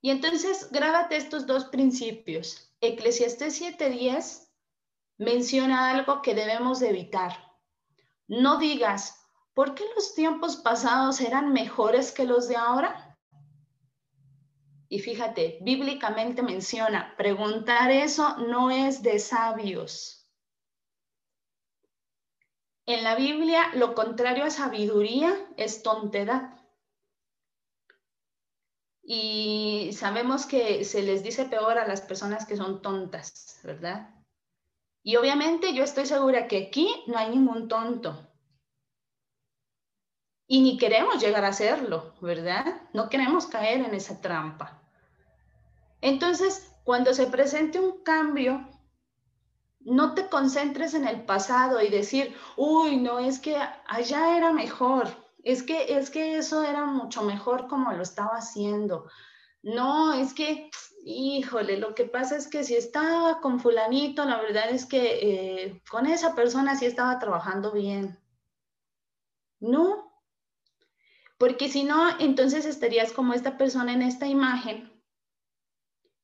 Y 0.00 0.10
entonces 0.10 0.68
grábate 0.72 1.16
estos 1.16 1.46
dos 1.46 1.66
principios. 1.66 2.72
Eclesiastés 2.80 3.60
7:10 3.60 4.50
menciona 5.18 5.90
algo 5.90 6.20
que 6.20 6.34
debemos 6.34 6.80
de 6.80 6.88
evitar. 6.88 7.32
No 8.26 8.58
digas, 8.58 9.24
¿por 9.54 9.76
qué 9.76 9.84
los 9.94 10.16
tiempos 10.16 10.56
pasados 10.56 11.20
eran 11.20 11.52
mejores 11.52 12.10
que 12.10 12.24
los 12.24 12.48
de 12.48 12.56
ahora? 12.56 13.16
Y 14.88 14.98
fíjate, 14.98 15.60
bíblicamente 15.62 16.42
menciona, 16.42 17.14
preguntar 17.16 17.92
eso 17.92 18.36
no 18.38 18.72
es 18.72 19.00
de 19.00 19.20
sabios. 19.20 20.17
En 22.88 23.04
la 23.04 23.14
Biblia, 23.16 23.70
lo 23.74 23.92
contrario 23.92 24.44
a 24.44 24.50
sabiduría 24.50 25.30
es 25.58 25.82
tontedad. 25.82 26.56
Y 29.02 29.90
sabemos 29.92 30.46
que 30.46 30.86
se 30.86 31.02
les 31.02 31.22
dice 31.22 31.44
peor 31.44 31.76
a 31.76 31.86
las 31.86 32.00
personas 32.00 32.46
que 32.46 32.56
son 32.56 32.80
tontas, 32.80 33.60
¿verdad? 33.62 34.08
Y 35.02 35.16
obviamente 35.16 35.74
yo 35.74 35.84
estoy 35.84 36.06
segura 36.06 36.48
que 36.48 36.68
aquí 36.68 37.04
no 37.06 37.18
hay 37.18 37.28
ningún 37.28 37.68
tonto. 37.68 38.26
Y 40.46 40.62
ni 40.62 40.78
queremos 40.78 41.20
llegar 41.20 41.44
a 41.44 41.52
serlo, 41.52 42.14
¿verdad? 42.22 42.88
No 42.94 43.10
queremos 43.10 43.48
caer 43.48 43.82
en 43.82 43.94
esa 43.94 44.22
trampa. 44.22 44.80
Entonces, 46.00 46.74
cuando 46.84 47.12
se 47.12 47.26
presente 47.26 47.80
un 47.80 48.02
cambio 48.02 48.66
no 49.88 50.14
te 50.14 50.28
concentres 50.28 50.94
en 50.94 51.06
el 51.06 51.24
pasado 51.24 51.80
y 51.80 51.88
decir, 51.88 52.36
uy, 52.56 52.96
no, 52.96 53.18
es 53.18 53.38
que 53.38 53.56
allá 53.86 54.36
era 54.36 54.52
mejor, 54.52 55.08
es 55.42 55.62
que, 55.62 55.96
es 55.96 56.10
que 56.10 56.36
eso 56.36 56.62
era 56.62 56.84
mucho 56.84 57.22
mejor 57.22 57.68
como 57.68 57.92
lo 57.92 58.02
estaba 58.02 58.36
haciendo. 58.36 59.08
No, 59.62 60.12
es 60.12 60.34
que, 60.34 60.70
híjole, 61.04 61.78
lo 61.78 61.94
que 61.94 62.04
pasa 62.04 62.36
es 62.36 62.48
que 62.48 62.64
si 62.64 62.76
estaba 62.76 63.40
con 63.40 63.60
fulanito, 63.60 64.24
la 64.24 64.40
verdad 64.40 64.70
es 64.70 64.86
que 64.86 65.18
eh, 65.22 65.82
con 65.90 66.06
esa 66.06 66.34
persona 66.34 66.76
sí 66.76 66.86
estaba 66.86 67.18
trabajando 67.18 67.72
bien. 67.72 68.18
No, 69.60 70.12
porque 71.38 71.68
si 71.68 71.84
no, 71.84 72.18
entonces 72.20 72.66
estarías 72.66 73.12
como 73.12 73.32
esta 73.32 73.56
persona 73.56 73.92
en 73.92 74.02
esta 74.02 74.26
imagen, 74.26 74.92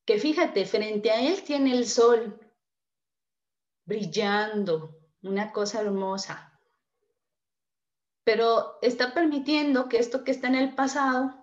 que 0.05 0.19
fíjate, 0.19 0.67
frente 0.67 1.11
a 1.11 1.21
él 1.21 1.43
tiene 1.43 1.73
el 1.73 1.87
sol 1.87 2.44
brillando, 3.85 4.99
una 5.23 5.53
cosa 5.53 5.81
hermosa, 5.81 6.55
pero 8.25 8.79
está 8.83 9.13
permitiendo 9.15 9.89
que 9.89 9.99
esto 9.99 10.25
que 10.25 10.31
está 10.31 10.49
en 10.49 10.55
el 10.55 10.75
pasado, 10.75 11.35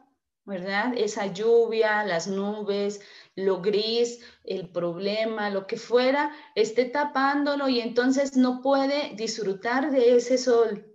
¿verdad? 0.45 0.93
Esa 0.97 1.27
lluvia, 1.27 2.03
las 2.03 2.27
nubes, 2.27 3.01
lo 3.35 3.61
gris, 3.61 4.19
el 4.43 4.69
problema, 4.69 5.51
lo 5.51 5.67
que 5.67 5.77
fuera, 5.77 6.35
esté 6.55 6.85
tapándolo 6.85 7.69
y 7.69 7.79
entonces 7.79 8.35
no 8.35 8.61
puede 8.61 9.13
disfrutar 9.15 9.91
de 9.91 10.15
ese 10.17 10.37
sol, 10.39 10.91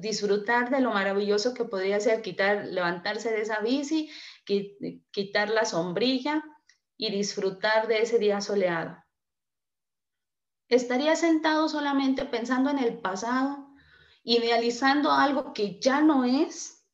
disfrutar 0.00 0.70
de 0.70 0.80
lo 0.80 0.90
maravilloso 0.90 1.54
que 1.54 1.64
podría 1.64 1.98
ser 2.00 2.20
quitar, 2.20 2.66
levantarse 2.66 3.30
de 3.30 3.40
esa 3.40 3.60
bici, 3.60 4.10
quitar 5.10 5.48
la 5.48 5.64
sombrilla 5.64 6.44
y 6.96 7.10
disfrutar 7.10 7.88
de 7.88 8.02
ese 8.02 8.18
día 8.18 8.42
soleado. 8.42 8.98
Estaría 10.70 11.16
sentado 11.16 11.68
solamente 11.68 12.24
pensando 12.24 12.70
en 12.70 12.78
el 12.78 12.96
pasado, 12.98 13.74
idealizando 14.22 15.10
algo 15.10 15.52
que 15.52 15.80
ya 15.80 16.00
no 16.00 16.24
es 16.24 16.86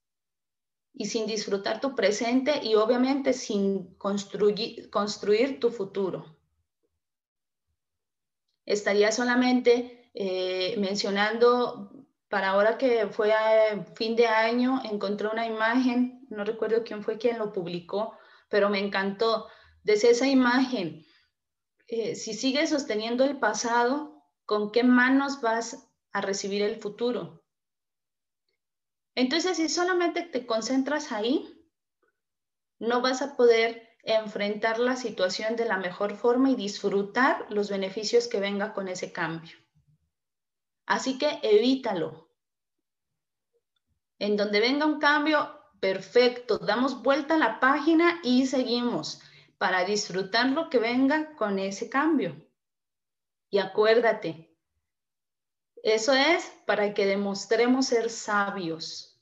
y 0.94 1.04
sin 1.04 1.26
disfrutar 1.26 1.78
tu 1.78 1.94
presente 1.94 2.64
y 2.64 2.74
obviamente 2.74 3.34
sin 3.34 3.94
construir, 3.96 4.88
construir 4.88 5.60
tu 5.60 5.70
futuro. 5.70 6.38
Estaría 8.64 9.12
solamente 9.12 10.10
eh, 10.14 10.74
mencionando, 10.78 12.06
para 12.30 12.48
ahora 12.48 12.78
que 12.78 13.06
fue 13.08 13.34
a 13.34 13.84
fin 13.94 14.16
de 14.16 14.26
año, 14.26 14.80
encontré 14.90 15.28
una 15.28 15.46
imagen, 15.46 16.26
no 16.30 16.44
recuerdo 16.44 16.82
quién 16.82 17.02
fue 17.02 17.18
quien 17.18 17.38
lo 17.38 17.52
publicó, 17.52 18.16
pero 18.48 18.70
me 18.70 18.78
encantó. 18.78 19.48
Desde 19.84 20.10
esa 20.10 20.26
imagen, 20.26 21.04
eh, 21.88 22.16
si 22.16 22.34
sigues 22.34 22.70
sosteniendo 22.70 23.24
el 23.24 23.38
pasado, 23.38 24.22
¿con 24.44 24.72
qué 24.72 24.82
manos 24.82 25.40
vas 25.40 25.88
a 26.12 26.20
recibir 26.20 26.62
el 26.62 26.80
futuro? 26.80 27.44
Entonces, 29.14 29.56
si 29.56 29.68
solamente 29.68 30.22
te 30.22 30.46
concentras 30.46 31.12
ahí, 31.12 31.52
no 32.78 33.00
vas 33.00 33.22
a 33.22 33.36
poder 33.36 33.88
enfrentar 34.02 34.78
la 34.78 34.96
situación 34.96 35.56
de 35.56 35.64
la 35.64 35.78
mejor 35.78 36.16
forma 36.16 36.50
y 36.50 36.54
disfrutar 36.54 37.46
los 37.50 37.70
beneficios 37.70 38.28
que 38.28 38.40
venga 38.40 38.74
con 38.74 38.88
ese 38.88 39.12
cambio. 39.12 39.56
Así 40.86 41.18
que 41.18 41.40
evítalo. 41.42 42.30
En 44.18 44.36
donde 44.36 44.60
venga 44.60 44.86
un 44.86 44.98
cambio, 44.98 45.50
perfecto, 45.80 46.58
damos 46.58 47.02
vuelta 47.02 47.34
a 47.34 47.38
la 47.38 47.60
página 47.60 48.20
y 48.22 48.46
seguimos 48.46 49.20
para 49.58 49.84
disfrutar 49.84 50.46
lo 50.50 50.68
que 50.68 50.78
venga 50.78 51.34
con 51.36 51.58
ese 51.58 51.88
cambio. 51.88 52.46
Y 53.50 53.58
acuérdate, 53.58 54.54
eso 55.82 56.12
es 56.12 56.52
para 56.66 56.94
que 56.94 57.06
demostremos 57.06 57.86
ser 57.86 58.10
sabios. 58.10 59.20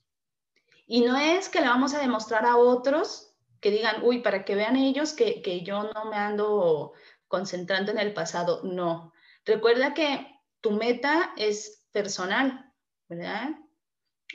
Y 0.87 1.03
no 1.03 1.17
es 1.17 1.49
que 1.49 1.61
le 1.61 1.69
vamos 1.69 1.95
a 1.95 2.00
demostrar 2.00 2.47
a 2.47 2.57
otros 2.57 3.35
que 3.61 3.71
digan, 3.71 4.03
uy, 4.03 4.21
para 4.21 4.45
que 4.45 4.55
vean 4.55 4.76
ellos 4.76 5.12
que, 5.12 5.41
que 5.41 5.62
yo 5.62 5.85
no 5.85 6.05
me 6.07 6.17
ando 6.17 6.93
concentrando 7.29 7.93
en 7.93 7.99
el 7.99 8.12
pasado. 8.12 8.61
No. 8.62 9.12
Recuerda 9.45 9.95
que 9.95 10.26
tu 10.61 10.71
meta 10.73 11.33
es 11.37 11.87
personal, 11.93 12.73
¿verdad? 13.09 13.50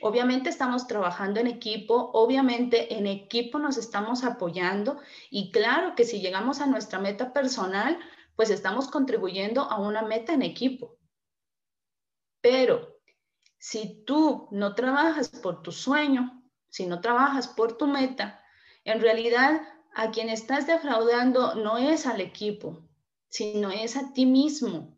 Obviamente 0.02 0.50
estamos 0.50 0.88
trabajando 0.88 1.40
en 1.40 1.48
equipo, 1.48 2.12
obviamente 2.14 2.96
en 2.96 3.08
equipo 3.08 3.60
nos 3.60 3.78
estamos 3.78 4.24
apoyando 4.24 5.00
y 5.30 5.52
claro 5.52 5.96
que 5.96 6.06
si 6.06 6.22
llegamos 6.22 6.62
a 6.62 6.68
nuestra 6.68 7.00
meta 7.00 7.34
personal, 7.34 8.00
pues 8.36 8.50
estamos 8.50 8.90
contribuyendo 8.90 9.64
a 9.64 9.80
una 9.80 10.02
meta 10.02 10.34
en 10.34 10.44
equipo. 10.44 10.98
Pero 12.42 13.02
si 13.58 14.04
tú 14.06 14.48
no 14.52 14.74
trabajas 14.74 15.28
por 15.28 15.62
tu 15.62 15.74
sueño, 15.74 16.44
si 16.70 16.86
no 16.86 17.02
trabajas 17.02 17.48
por 17.50 17.78
tu 17.78 17.88
meta, 17.88 18.42
en 18.86 19.02
realidad 19.02 19.62
a 19.94 20.12
quien 20.12 20.30
estás 20.30 20.68
defraudando 20.68 21.56
no 21.56 21.78
es 21.78 22.06
al 22.06 22.22
equipo, 22.22 22.88
sino 23.28 23.72
es 23.72 23.98
a 23.98 24.14
ti 24.14 24.26
mismo. 24.26 24.98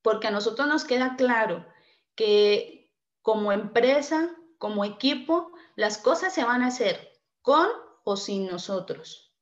Porque 0.00 0.28
a 0.28 0.30
nosotros 0.30 0.66
nos 0.66 0.84
queda 0.84 1.16
claro 1.16 1.66
que 2.14 2.77
como 3.28 3.52
empresa, 3.52 4.34
como 4.56 4.86
equipo, 4.86 5.52
las 5.76 5.98
cosas 5.98 6.32
se 6.32 6.44
van 6.44 6.62
a 6.62 6.68
hacer 6.68 7.12
con 7.42 7.68
o 8.02 8.16
sin 8.16 8.46
nosotros. 8.46 9.34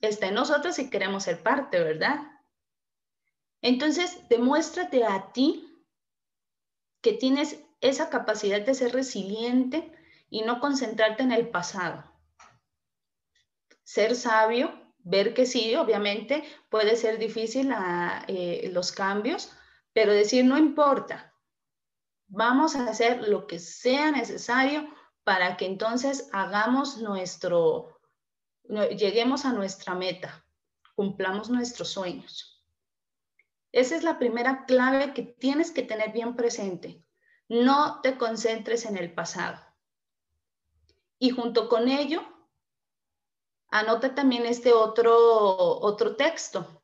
Está 0.00 0.26
en 0.26 0.34
nosotros 0.34 0.74
si 0.74 0.90
queremos 0.90 1.22
ser 1.22 1.44
parte, 1.44 1.78
¿verdad? 1.78 2.18
Entonces, 3.62 4.18
demuéstrate 4.28 5.04
a 5.04 5.30
ti 5.30 5.84
que 7.00 7.12
tienes 7.12 7.62
esa 7.80 8.10
capacidad 8.10 8.60
de 8.60 8.74
ser 8.74 8.92
resiliente 8.92 9.92
y 10.28 10.42
no 10.42 10.58
concentrarte 10.58 11.22
en 11.22 11.30
el 11.30 11.50
pasado. 11.50 12.02
Ser 13.84 14.16
sabio, 14.16 14.74
ver 14.98 15.32
que 15.32 15.46
sí, 15.46 15.76
obviamente 15.76 16.42
puede 16.70 16.96
ser 16.96 17.20
difícil 17.20 17.70
ah, 17.70 18.24
eh, 18.26 18.68
los 18.72 18.90
cambios, 18.90 19.52
pero 19.92 20.12
decir 20.12 20.44
no 20.44 20.58
importa, 20.58 21.33
vamos 22.34 22.74
a 22.74 22.84
hacer 22.88 23.28
lo 23.28 23.46
que 23.46 23.58
sea 23.58 24.10
necesario 24.10 24.88
para 25.22 25.56
que 25.56 25.66
entonces 25.66 26.28
hagamos 26.32 26.98
nuestro, 26.98 28.00
lleguemos 28.68 29.44
a 29.44 29.52
nuestra 29.52 29.94
meta, 29.94 30.44
cumplamos 30.94 31.48
nuestros 31.48 31.90
sueños. 31.90 32.64
Esa 33.72 33.96
es 33.96 34.04
la 34.04 34.18
primera 34.18 34.66
clave 34.66 35.14
que 35.14 35.22
tienes 35.22 35.70
que 35.70 35.82
tener 35.82 36.12
bien 36.12 36.36
presente. 36.36 37.04
No 37.48 38.00
te 38.02 38.16
concentres 38.16 38.84
en 38.84 38.96
el 38.96 39.12
pasado. 39.12 39.60
Y 41.18 41.30
junto 41.30 41.68
con 41.68 41.88
ello, 41.88 42.22
anota 43.68 44.14
también 44.14 44.46
este 44.46 44.72
otro, 44.72 45.16
otro 45.56 46.16
texto, 46.16 46.82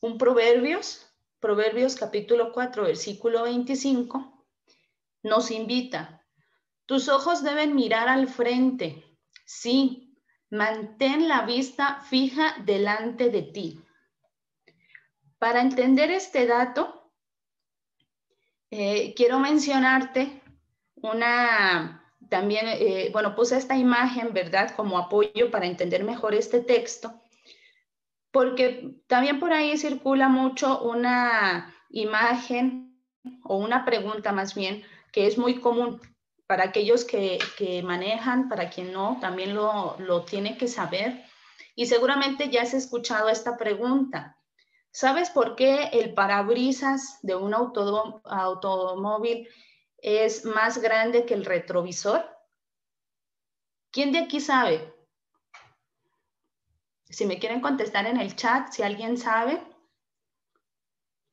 un 0.00 0.18
Proverbios, 0.18 1.06
Proverbios 1.40 1.96
capítulo 1.96 2.52
4, 2.52 2.84
versículo 2.84 3.42
25, 3.42 4.35
nos 5.26 5.50
invita, 5.50 6.24
tus 6.86 7.08
ojos 7.08 7.42
deben 7.42 7.74
mirar 7.74 8.08
al 8.08 8.28
frente, 8.28 9.04
sí, 9.44 10.16
mantén 10.50 11.28
la 11.28 11.42
vista 11.42 12.00
fija 12.08 12.54
delante 12.64 13.28
de 13.30 13.42
ti. 13.42 13.80
Para 15.38 15.60
entender 15.60 16.10
este 16.10 16.46
dato, 16.46 17.12
eh, 18.70 19.14
quiero 19.14 19.38
mencionarte 19.38 20.42
una, 20.94 22.14
también, 22.30 22.66
eh, 22.68 23.10
bueno, 23.12 23.34
puse 23.34 23.56
esta 23.56 23.76
imagen, 23.76 24.32
¿verdad? 24.32 24.74
Como 24.76 24.98
apoyo 24.98 25.50
para 25.50 25.66
entender 25.66 26.04
mejor 26.04 26.34
este 26.34 26.60
texto, 26.60 27.20
porque 28.30 29.02
también 29.08 29.40
por 29.40 29.52
ahí 29.52 29.76
circula 29.76 30.28
mucho 30.28 30.82
una 30.82 31.74
imagen 31.90 33.02
o 33.42 33.56
una 33.56 33.84
pregunta 33.84 34.32
más 34.32 34.54
bien 34.54 34.84
que 35.16 35.26
es 35.26 35.38
muy 35.38 35.60
común 35.62 35.98
para 36.46 36.64
aquellos 36.64 37.06
que, 37.06 37.38
manejan, 37.82 38.50
para 38.50 38.68
quien 38.68 38.92
no, 38.92 39.16
también 39.18 39.54
lo, 39.54 39.96
lo 39.98 40.26
tiene 40.26 40.58
que 40.58 40.68
saber. 40.68 41.24
Y 41.74 41.86
seguramente 41.86 42.50
ya 42.50 42.60
has 42.60 42.74
escuchado 42.74 43.30
esta 43.30 43.56
pregunta. 43.56 44.36
¿Sabes 44.90 45.30
por 45.30 45.56
qué 45.56 45.84
el 45.94 46.12
parabrisas 46.12 47.18
de 47.22 47.34
un 47.34 47.54
automóvil 47.54 49.48
es 49.96 50.44
más 50.44 50.82
grande 50.82 51.24
que 51.24 51.32
el 51.32 51.46
retrovisor? 51.46 52.28
¿Quién 53.90 54.12
de 54.12 54.18
aquí 54.18 54.38
sabe? 54.38 54.94
Si 57.08 57.24
me 57.24 57.38
quieren 57.38 57.62
contestar 57.62 58.04
en 58.04 58.20
el 58.20 58.36
chat, 58.36 58.70
si 58.70 58.82
alguien 58.82 59.16
sabe. 59.16 59.62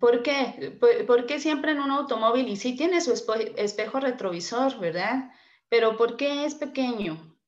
¿Por 0.03 0.21
qué? 0.21 0.77
¿Por, 1.07 1.25
qué 1.27 1.39
siempre 1.39 1.71
en 1.71 1.79
un 1.79 1.89
automóvil? 1.89 2.49
Y 2.49 2.57
sí 2.57 2.75
tiene 2.75 2.99
su 2.99 3.13
espejo 3.13 4.01
retrovisor, 4.01 4.77
¿verdad? 4.77 5.31
Pero 5.69 5.95
¿por 5.95 6.17
qué 6.17 6.43
es 6.43 6.55
pequeño? 6.55 7.39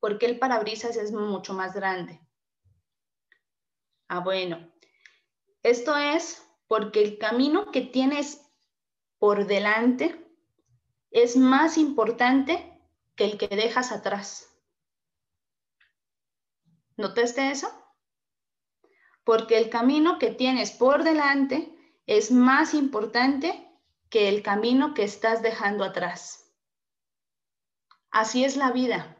¿Por 0.00 0.18
qué 0.18 0.26
el 0.26 0.40
parabrisas 0.40 0.96
es 0.96 1.12
mucho 1.12 1.54
más 1.54 1.72
grande? 1.72 2.20
Ah, 4.08 4.18
bueno, 4.18 4.68
esto 5.62 5.96
es 5.96 6.44
porque 6.66 7.04
el 7.04 7.18
camino 7.18 7.70
que 7.70 7.82
tienes 7.82 8.44
por 9.20 9.46
delante 9.46 10.28
es 11.12 11.36
más 11.36 11.78
importante 11.78 12.82
que 13.14 13.26
el 13.26 13.38
que 13.38 13.46
dejas 13.46 13.92
atrás. 13.92 14.52
¿Notaste 16.96 17.52
eso? 17.52 17.83
Porque 19.24 19.58
el 19.58 19.70
camino 19.70 20.18
que 20.18 20.30
tienes 20.30 20.70
por 20.70 21.02
delante 21.02 21.74
es 22.06 22.30
más 22.30 22.74
importante 22.74 23.68
que 24.10 24.28
el 24.28 24.42
camino 24.42 24.94
que 24.94 25.02
estás 25.02 25.42
dejando 25.42 25.82
atrás. 25.82 26.52
Así 28.10 28.44
es 28.44 28.56
la 28.56 28.70
vida. 28.70 29.16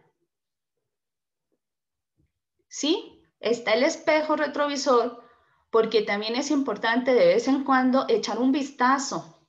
Sí, 2.69 3.23
está 3.41 3.73
el 3.75 3.83
espejo 3.83 4.37
retrovisor 4.37 5.25
porque 5.71 6.03
también 6.03 6.37
es 6.37 6.53
importante 6.53 7.15
de 7.15 7.27
vez 7.27 7.49
en 7.49 7.65
cuando 7.65 8.07
echar 8.09 8.39
un 8.39 8.53
vistazo. 8.53 9.45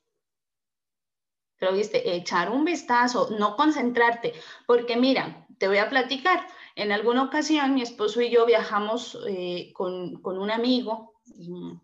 Pero 1.60 1.74
viste, 1.74 2.16
echar 2.16 2.50
un 2.50 2.66
vistazo, 2.66 3.30
no 3.38 3.56
concentrarte, 3.56 4.34
porque 4.66 4.96
mira, 4.96 5.46
te 5.60 5.68
voy 5.68 5.78
a 5.78 5.90
platicar. 5.90 6.48
En 6.76 6.92
alguna 6.92 7.24
ocasión 7.24 7.74
mi 7.74 7.82
esposo 7.82 8.22
y 8.22 8.30
yo 8.30 8.46
viajamos 8.46 9.18
eh, 9.28 9.72
con, 9.74 10.22
con 10.22 10.38
un 10.38 10.52
amigo, 10.52 11.14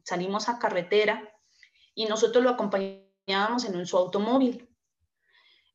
salimos 0.03 0.49
a 0.49 0.59
carretera 0.59 1.33
y 1.95 2.05
nosotros 2.05 2.43
lo 2.43 2.49
acompañábamos 2.49 3.65
en 3.65 3.85
su 3.85 3.97
automóvil. 3.97 4.69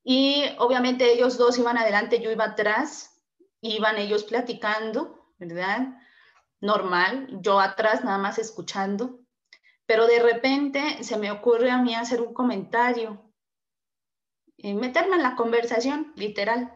Y 0.04 0.44
obviamente 0.58 1.12
ellos 1.12 1.36
dos 1.38 1.58
iban 1.58 1.78
adelante, 1.78 2.20
yo 2.20 2.30
iba 2.30 2.44
atrás, 2.44 3.22
iban 3.60 3.98
ellos 3.98 4.22
platicando, 4.24 5.32
¿verdad? 5.38 5.98
Normal, 6.60 7.26
yo 7.40 7.58
atrás 7.58 8.04
nada 8.04 8.18
más 8.18 8.38
escuchando, 8.38 9.18
pero 9.86 10.06
de 10.06 10.20
repente 10.20 11.02
se 11.02 11.16
me 11.16 11.30
ocurre 11.30 11.70
a 11.70 11.78
mí 11.78 11.94
hacer 11.94 12.20
un 12.20 12.32
comentario, 12.32 13.26
y 14.56 14.74
meterme 14.74 15.16
en 15.16 15.22
la 15.22 15.36
conversación, 15.36 16.12
literal. 16.16 16.75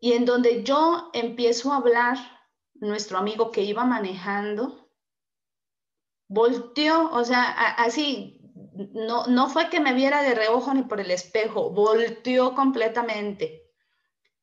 Y 0.00 0.12
en 0.12 0.24
donde 0.24 0.62
yo 0.62 1.10
empiezo 1.12 1.72
a 1.72 1.76
hablar, 1.76 2.18
nuestro 2.74 3.18
amigo 3.18 3.50
que 3.50 3.62
iba 3.62 3.84
manejando, 3.84 4.88
volteó, 6.28 7.10
o 7.10 7.24
sea, 7.24 7.42
así, 7.78 8.40
no, 8.92 9.26
no 9.26 9.48
fue 9.48 9.70
que 9.70 9.80
me 9.80 9.94
viera 9.94 10.22
de 10.22 10.34
reojo 10.34 10.72
ni 10.74 10.82
por 10.82 11.00
el 11.00 11.10
espejo, 11.10 11.70
volteó 11.70 12.54
completamente. 12.54 13.64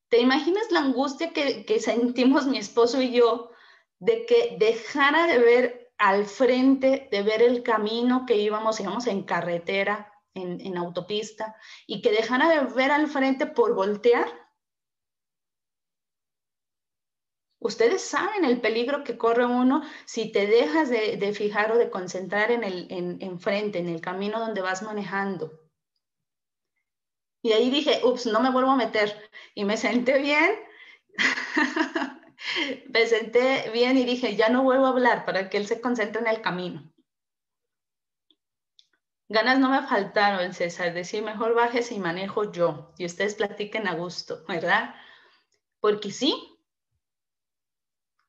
¿Te 0.09 0.19
imaginas 0.19 0.71
la 0.71 0.79
angustia 0.81 1.31
que, 1.33 1.79
sentimos 1.79 2.45
mi 2.47 2.57
esposo 2.57 3.01
y 3.01 3.11
yo 3.11 3.51
de 3.99 4.25
que 4.25 4.57
dejara 4.59 5.25
de 5.27 5.39
ver 5.39 5.93
al 5.97 6.25
frente, 6.25 7.07
de 7.11 7.23
ver 7.23 7.41
el 7.41 7.63
camino 7.63 8.25
que 8.25 8.35
íbamos, 8.35 8.79
íbamos 8.79 9.07
en 9.07 9.23
carretera, 9.23 10.11
en, 10.33 10.59
en 10.59 10.77
autopista, 10.77 11.55
y 11.87 12.01
que 12.01 12.11
dejara 12.11 12.49
de 12.49 12.73
ver 12.73 12.91
al 12.91 13.07
frente 13.07 13.45
por 13.45 13.73
voltear? 13.73 14.44
Ustedes 17.65 18.04
saben 18.04 18.45
el 18.45 18.62
peligro 18.62 19.04
que 19.04 19.17
corre 19.17 19.43
uno 19.43 19.82
si 20.06 20.32
te 20.32 20.45
dejas 20.45 20.88
de, 20.88 21.34
fijar 21.34 21.71
o 21.71 21.80
de 21.80 21.89
concentrar 21.89 22.51
en 22.51 22.63
el 22.63 22.86
en, 22.91 23.39
frente, 23.39 23.80
en 23.80 23.89
el 23.89 24.01
camino 24.01 24.39
donde 24.39 24.62
vas 24.62 24.84
manejando. 24.84 25.51
Y 27.41 27.54
ahí 27.54 27.71
dije, 27.71 28.01
ups, 28.04 28.28
no 28.28 28.39
me 28.39 28.51
vuelvo 28.51 28.69
a 28.69 28.75
meter. 28.75 29.32
Y 29.56 29.65
me 29.65 29.78
senté 29.78 30.19
bien. 30.19 30.51
me 32.93 33.08
senté 33.08 33.71
bien 33.71 33.97
y 33.97 34.06
dije, 34.06 34.36
ya 34.36 34.49
no 34.49 34.62
vuelvo 34.62 34.86
a 34.86 34.89
hablar 34.89 35.25
para 35.25 35.49
que 35.49 35.58
él 35.58 35.65
se 35.65 35.82
concentre 35.82 36.21
en 36.21 36.28
el 36.28 36.43
camino. 36.43 36.93
Ganas 39.28 39.58
no 39.58 39.71
me 39.71 39.82
faltaron, 39.88 40.54
César, 40.54 40.93
decir, 40.93 41.23
mejor 41.23 41.56
bájese 41.56 41.95
y 41.95 41.99
manejo 41.99 42.51
yo. 42.51 42.93
Y 42.99 43.08
ustedes 43.08 43.34
platiquen 43.34 43.88
a 43.88 43.95
gusto, 43.95 44.45
¿verdad? 44.47 44.93
Porque 45.80 46.12
sí, 46.12 46.54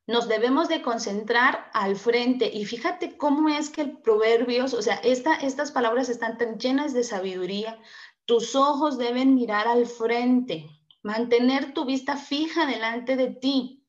nos 0.06 0.28
debemos 0.28 0.68
de 0.68 0.82
concentrar 0.82 1.68
al 1.72 1.96
frente. 1.96 2.50
Y 2.52 2.64
fíjate 2.64 3.16
cómo 3.16 3.48
es 3.48 3.70
que 3.70 3.82
el 3.82 3.98
proverbios, 3.98 4.72
o 4.72 4.82
sea, 4.82 4.96
estas 4.96 5.72
palabras 5.72 6.08
están 6.08 6.38
tan 6.38 6.58
llenas 6.58 6.94
de 6.94 7.02
sabiduría. 7.02 7.80
Tus 8.24 8.54
ojos 8.54 8.98
deben 8.98 9.34
mirar 9.34 9.66
al 9.66 9.86
frente, 9.86 10.68
mantener 11.02 11.74
tu 11.74 11.84
vista 11.84 12.16
fija 12.16 12.66
delante 12.66 13.16
de 13.16 13.28
ti. 13.28 13.84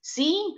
Sí, 0.00 0.56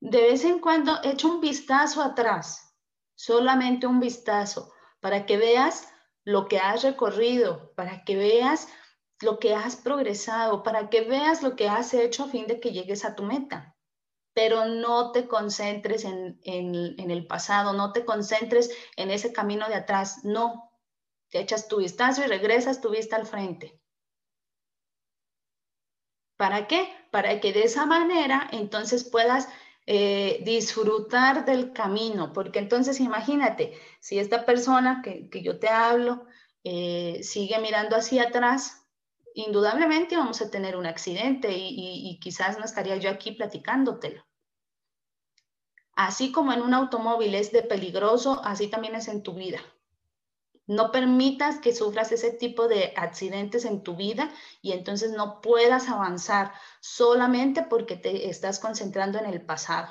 de 0.00 0.22
vez 0.22 0.44
en 0.44 0.58
cuando 0.60 0.98
echa 1.02 1.26
un 1.26 1.40
vistazo 1.40 2.02
atrás, 2.02 2.76
solamente 3.14 3.86
un 3.86 4.00
vistazo, 4.00 4.72
para 5.00 5.26
que 5.26 5.36
veas 5.36 5.88
lo 6.24 6.46
que 6.46 6.58
has 6.58 6.82
recorrido, 6.82 7.72
para 7.74 8.04
que 8.04 8.16
veas 8.16 8.68
lo 9.20 9.38
que 9.38 9.54
has 9.54 9.76
progresado, 9.76 10.62
para 10.62 10.88
que 10.88 11.02
veas 11.02 11.42
lo 11.42 11.56
que 11.56 11.68
has 11.68 11.94
hecho 11.94 12.24
a 12.24 12.28
fin 12.28 12.46
de 12.46 12.60
que 12.60 12.72
llegues 12.72 13.04
a 13.04 13.14
tu 13.14 13.22
meta 13.22 13.72
pero 14.34 14.66
no 14.66 15.12
te 15.12 15.28
concentres 15.28 16.04
en, 16.04 16.38
el 16.44 17.26
pasado, 17.26 17.72
no 17.72 17.92
te 17.92 18.04
concentres 18.04 18.70
en 18.96 19.10
ese 19.10 19.32
camino 19.32 19.68
de 19.68 19.74
atrás, 19.74 20.24
no. 20.24 20.70
Te 21.30 21.40
echas 21.40 21.68
tu 21.68 21.78
vistazo 21.78 22.22
y 22.22 22.26
regresas 22.26 22.80
tu 22.80 22.90
vista 22.90 23.16
al 23.16 23.26
frente. 23.26 23.78
¿Para 26.36 26.66
qué? 26.66 26.88
Para 27.10 27.40
que 27.40 27.52
de 27.52 27.64
esa 27.64 27.86
manera 27.86 28.48
entonces 28.52 29.04
puedas 29.04 29.48
eh, 29.86 30.40
disfrutar 30.44 31.44
del 31.44 31.72
camino, 31.72 32.32
porque 32.32 32.58
entonces 32.58 33.00
imagínate, 33.00 33.78
si 34.00 34.18
esta 34.18 34.44
persona 34.44 35.02
que, 35.02 35.28
yo 35.42 35.58
te 35.58 35.68
hablo 35.68 36.26
eh, 36.64 37.20
sigue 37.22 37.58
mirando 37.58 37.96
hacia 37.96 38.24
atrás, 38.24 38.81
indudablemente 39.34 40.16
vamos 40.16 40.40
a 40.40 40.50
tener 40.50 40.76
un 40.76 40.86
accidente 40.86 41.50
y, 41.52 42.18
quizás 42.20 42.58
no 42.58 42.64
estaría 42.64 42.96
yo 42.96 43.10
aquí 43.10 43.32
platicándotelo. 43.32 44.24
Así 45.94 46.32
como 46.32 46.52
en 46.52 46.62
un 46.62 46.74
automóvil 46.74 47.34
es 47.34 47.52
de 47.52 47.62
peligroso, 47.62 48.40
así 48.44 48.68
también 48.68 48.94
es 48.94 49.08
en 49.08 49.22
tu 49.22 49.34
vida. 49.34 49.60
No 50.66 50.90
permitas 50.92 51.58
que 51.58 51.74
sufras 51.74 52.12
ese 52.12 52.30
tipo 52.30 52.68
de 52.68 52.94
accidentes 52.96 53.64
en 53.64 53.82
tu 53.82 53.96
vida 53.96 54.32
y 54.62 54.72
entonces 54.72 55.10
no 55.10 55.40
puedas 55.40 55.88
avanzar 55.88 56.52
solamente 56.80 57.62
porque 57.62 57.96
te 57.96 58.30
estás 58.30 58.58
concentrando 58.58 59.18
en 59.18 59.26
el 59.26 59.44
pasado. 59.44 59.90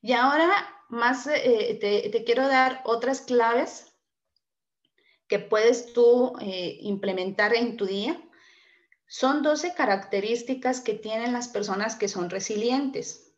Y 0.00 0.12
ahora 0.12 0.50
más 0.88 1.26
eh, 1.26 1.78
te 1.80 2.24
quiero 2.24 2.46
dar 2.46 2.82
otras 2.84 3.22
claves 3.22 3.93
que 5.28 5.38
puedes 5.38 5.92
tú 5.92 6.34
eh, 6.40 6.78
implementar 6.80 7.54
en 7.54 7.76
tu 7.76 7.86
día. 7.86 8.20
Son 9.06 9.42
12 9.42 9.74
características 9.74 10.80
que 10.80 10.94
tienen 10.94 11.32
las 11.32 11.48
personas 11.48 11.96
que 11.96 12.08
son 12.08 12.30
resilientes. 12.30 13.34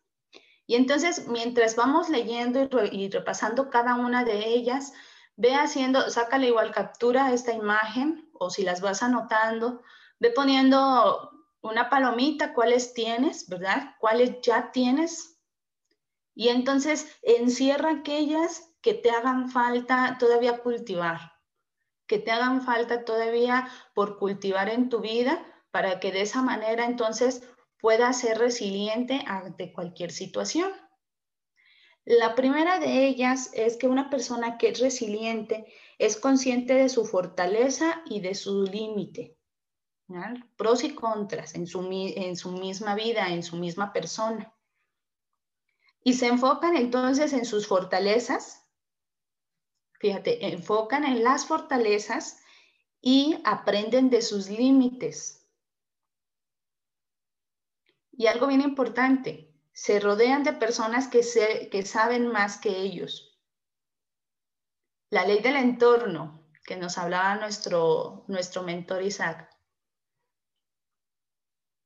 Y 0.66 0.74
entonces, 0.74 1.28
mientras 1.28 1.76
vamos 1.76 2.08
leyendo 2.08 2.68
y, 2.90 3.08
repasando 3.08 3.70
cada 3.70 3.94
una 3.94 4.24
de 4.24 4.48
ellas, 4.48 4.92
ve 5.36 5.54
haciendo, 5.54 6.10
sácale 6.10 6.48
igual 6.48 6.72
captura 6.72 7.26
a 7.26 7.32
esta 7.32 7.52
imagen 7.52 8.28
o 8.32 8.50
si 8.50 8.62
las 8.62 8.80
vas 8.80 9.02
anotando, 9.02 9.82
ve 10.18 10.30
poniendo 10.30 11.30
una 11.60 11.88
palomita, 11.88 12.52
cuáles 12.52 12.94
tienes, 12.94 13.48
¿verdad? 13.48 13.94
Cuáles 14.00 14.40
ya 14.40 14.72
tienes. 14.72 15.38
Y 16.34 16.48
entonces 16.48 17.16
encierra 17.22 17.90
aquellas 17.90 18.74
que 18.82 18.94
te 18.94 19.10
hagan 19.10 19.50
falta 19.50 20.16
todavía 20.18 20.58
cultivar 20.58 21.35
que 22.06 22.18
te 22.18 22.30
hagan 22.30 22.62
falta 22.62 23.04
todavía 23.04 23.68
por 23.94 24.18
cultivar 24.18 24.68
en 24.68 24.88
tu 24.88 25.00
vida 25.00 25.44
para 25.70 26.00
que 26.00 26.12
de 26.12 26.22
esa 26.22 26.42
manera 26.42 26.84
entonces 26.84 27.42
puedas 27.80 28.20
ser 28.20 28.38
resiliente 28.38 29.22
ante 29.26 29.72
cualquier 29.72 30.10
situación. 30.10 30.72
La 32.04 32.36
primera 32.36 32.78
de 32.78 33.06
ellas 33.06 33.50
es 33.52 33.76
que 33.76 33.88
una 33.88 34.10
persona 34.10 34.58
que 34.58 34.68
es 34.68 34.80
resiliente 34.80 35.66
es 35.98 36.16
consciente 36.16 36.74
de 36.74 36.88
su 36.88 37.04
fortaleza 37.04 38.02
y 38.06 38.20
de 38.20 38.34
su 38.34 38.62
límite, 38.62 39.36
pros 40.56 40.84
y 40.84 40.94
contras 40.94 41.56
en 41.56 41.66
su, 41.66 41.80
en 41.90 42.36
su 42.36 42.52
misma 42.52 42.94
vida, 42.94 43.28
en 43.30 43.42
su 43.42 43.56
misma 43.56 43.92
persona. 43.92 44.54
Y 46.04 46.14
se 46.14 46.28
enfocan 46.28 46.76
entonces 46.76 47.32
en 47.32 47.44
sus 47.44 47.66
fortalezas 47.66 48.65
Fíjate, 49.98 50.46
enfocan 50.48 51.04
en 51.04 51.24
las 51.24 51.46
fortalezas 51.46 52.40
y 53.00 53.40
aprenden 53.44 54.10
de 54.10 54.22
sus 54.22 54.48
límites. 54.48 55.48
Y 58.12 58.26
algo 58.26 58.46
bien 58.46 58.62
importante, 58.62 59.54
se 59.72 60.00
rodean 60.00 60.42
de 60.42 60.54
personas 60.54 61.08
que, 61.08 61.20
que 61.70 61.82
saben 61.84 62.28
más 62.28 62.58
que 62.58 62.80
ellos. 62.80 63.38
La 65.10 65.26
ley 65.26 65.40
del 65.40 65.56
entorno, 65.56 66.46
que 66.64 66.76
nos 66.76 66.98
hablaba 66.98 67.36
nuestro, 67.36 68.24
nuestro 68.26 68.62
mentor 68.62 69.02
Isaac. 69.02 69.48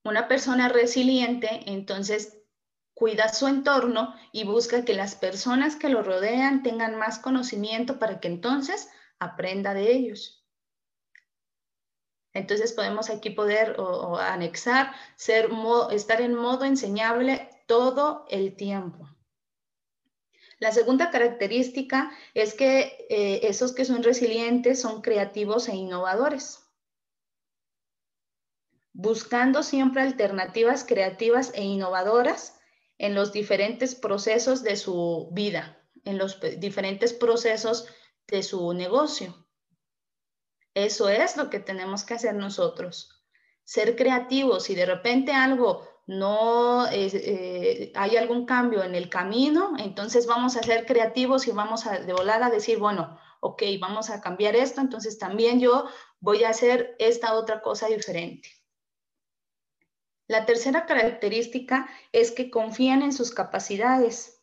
Una 0.05 0.29
persona 0.29 0.68
resiliente, 0.68 1.70
entonces 1.70 2.39
cuida 3.01 3.31
su 3.31 3.49
entorno 3.49 4.15
y 4.31 4.45
busca 4.45 4.85
que 4.85 4.93
las 4.93 5.15
personas 5.15 5.75
que 5.75 5.89
lo 5.89 6.03
rodean 6.03 6.63
tengan 6.63 6.97
más 6.97 7.19
conocimiento 7.19 7.99
para 7.99 8.21
que 8.21 8.29
entonces 8.29 8.91
aprenda 9.19 9.73
de 9.73 9.91
ellos. 9.91 10.47
Entonces 12.35 12.75
podemos 12.75 13.09
aquí 13.09 13.31
poder 13.31 13.81
o, 13.81 14.19
anexar, 14.19 14.93
ser, 15.17 15.49
estar 15.93 16.21
en 16.21 16.35
modo 16.35 16.67
enseñable 16.67 17.49
todo 17.67 18.27
el 18.29 18.55
tiempo. 18.55 19.09
La 20.59 20.71
segunda 20.71 21.11
característica 21.11 22.11
es 22.35 22.53
que 22.53 23.07
eh, 23.09 23.41
esos 23.45 23.73
que 23.73 23.87
son 23.87 24.03
resilientes 24.03 24.79
son 24.79 25.01
creativos 25.01 25.71
e 25.71 25.75
innovadores, 25.75 26.67
buscando 28.93 29.63
siempre 29.63 30.03
alternativas 30.03 30.85
creativas 30.85 31.51
e 31.55 31.63
innovadoras 31.63 32.60
en 33.01 33.15
los 33.15 33.33
diferentes 33.33 33.95
procesos 33.95 34.63
de 34.63 34.77
su 34.77 35.31
vida, 35.33 35.83
en 36.05 36.19
los 36.19 36.39
diferentes 36.59 37.15
procesos 37.15 37.87
de 38.29 38.43
su 38.43 38.75
negocio. 38.75 39.35
Eso 40.75 41.09
es 41.09 41.39
lo 41.39 41.49
que 41.49 41.61
tenemos 41.61 42.05
que 42.05 42.15
hacer 42.15 42.35
nosotros. 42.35 43.25
Ser 43.65 43.97
creativos. 43.97 44.65
Si 44.65 44.75
de 44.75 44.85
repente 44.85 45.33
algo 45.33 45.89
no 46.07 46.87
eh, 46.93 47.91
hay 47.95 48.17
algún 48.17 48.45
cambio 48.45 48.85
en 48.85 48.95
el 48.95 49.09
camino, 49.09 49.73
entonces 49.79 50.27
vamos 50.27 50.57
a 50.57 50.63
ser 50.63 50.85
creativos 50.85 51.49
y 51.49 51.53
vamos 51.53 51.87
a 51.87 52.01
de 52.01 52.13
volada 52.13 52.47
a 52.47 52.51
decir, 52.51 52.79
bueno, 52.79 53.19
ok, 53.41 53.63
vamos 53.81 54.11
a 54.11 54.21
cambiar 54.21 54.57
esto, 54.57 54.83
entonces 54.83 55.19
también 55.19 55.59
yo 55.59 55.87
voy 56.21 56.45
a 56.45 56.51
hacer 56.51 56.97
esta 56.99 57.33
otra 57.33 57.63
cosa 57.63 57.87
diferente. 57.87 58.60
La 60.31 60.47
tercera 60.47 60.87
característica 60.87 61.88
es 62.12 62.31
que 62.31 62.53
confían 62.53 63.03
en 63.03 63.12
sus 63.12 63.33
capacidades, 63.33 64.40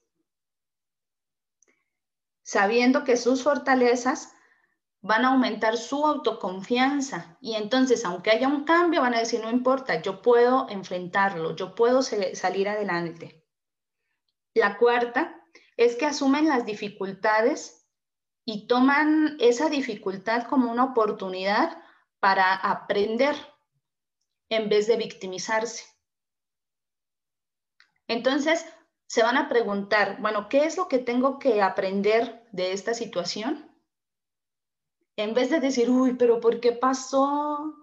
sabiendo 2.43 3.05
que 3.05 3.15
sus 3.15 3.41
fortalezas 3.41 4.33
van 4.99 5.23
a 5.23 5.29
aumentar 5.29 5.77
su 5.77 6.05
autoconfianza. 6.05 7.37
Y 7.39 7.55
entonces, 7.55 8.03
aunque 8.03 8.31
haya 8.31 8.49
un 8.49 8.65
cambio, 8.65 8.99
van 8.99 9.13
a 9.13 9.19
decir, 9.19 9.39
no 9.39 9.49
importa, 9.49 10.01
yo 10.01 10.21
puedo 10.21 10.67
enfrentarlo, 10.69 11.55
yo 11.55 11.73
puedo 11.73 12.01
salir 12.01 12.67
adelante. 12.67 13.45
La 14.53 14.77
cuarta 14.77 15.41
es 15.77 15.95
que 15.95 16.05
asumen 16.05 16.49
las 16.49 16.65
dificultades 16.65 17.87
y 18.43 18.67
toman 18.67 19.37
esa 19.39 19.69
dificultad 19.69 20.47
como 20.49 20.69
una 20.69 20.83
oportunidad 20.83 21.81
para 22.19 22.53
aprender 22.55 23.37
en 24.49 24.69
vez 24.69 24.87
de 24.87 24.97
victimizarse. 24.97 25.85
Entonces, 28.07 28.65
se 29.07 29.23
van 29.23 29.37
a 29.37 29.49
preguntar, 29.49 30.21
bueno, 30.21 30.49
¿qué 30.49 30.65
es 30.65 30.77
lo 30.77 30.87
que 30.87 30.99
tengo 30.99 31.39
que 31.39 31.61
aprender 31.61 32.47
de 32.51 32.71
esta 32.71 32.93
situación? 32.93 33.67
en 35.17 35.33
vez 35.33 35.49
de 35.49 35.59
decir, 35.59 35.89
uy, 35.89 36.13
pero 36.13 36.39
¿por 36.39 36.59
qué 36.59 36.71
pasó? 36.71 37.75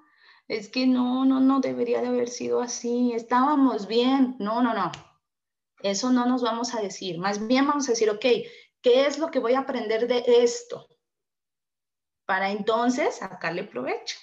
Es 0.47 0.69
que 0.69 0.87
no, 0.87 1.25
no, 1.25 1.41
no 1.41 1.61
debería 1.61 2.01
de 2.01 2.07
haber 2.09 2.29
sido 2.29 2.63
así, 2.63 3.13
estábamos 3.13 3.89
bien. 3.89 4.37
No, 4.39 4.63
no, 4.63 4.73
no. 4.73 4.93
Eso 5.83 6.11
no 6.11 6.27
nos 6.27 6.43
vamos 6.43 6.75
a 6.75 6.81
decir. 6.81 7.19
Más 7.19 7.47
bien 7.47 7.67
vamos 7.67 7.89
a 7.89 7.93
decir, 7.93 8.09
ok, 8.09 8.25
¿qué 8.81 9.07
es 9.07 9.19
lo 9.19 9.31
que 9.31 9.41
voy 9.41 9.55
a 9.55 9.61
aprender 9.61 10.07
de 10.07 10.25
esto? 10.27 10.87
Para 12.25 12.51
entonces 12.51 13.17
sacarle 13.17 13.65
provecho. 13.65 14.17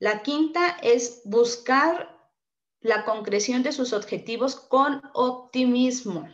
La 0.00 0.22
quinta 0.22 0.78
es 0.82 1.20
buscar 1.26 2.18
la 2.80 3.04
concreción 3.04 3.62
de 3.62 3.70
sus 3.70 3.92
objetivos 3.92 4.56
con 4.56 5.02
optimismo. 5.12 6.26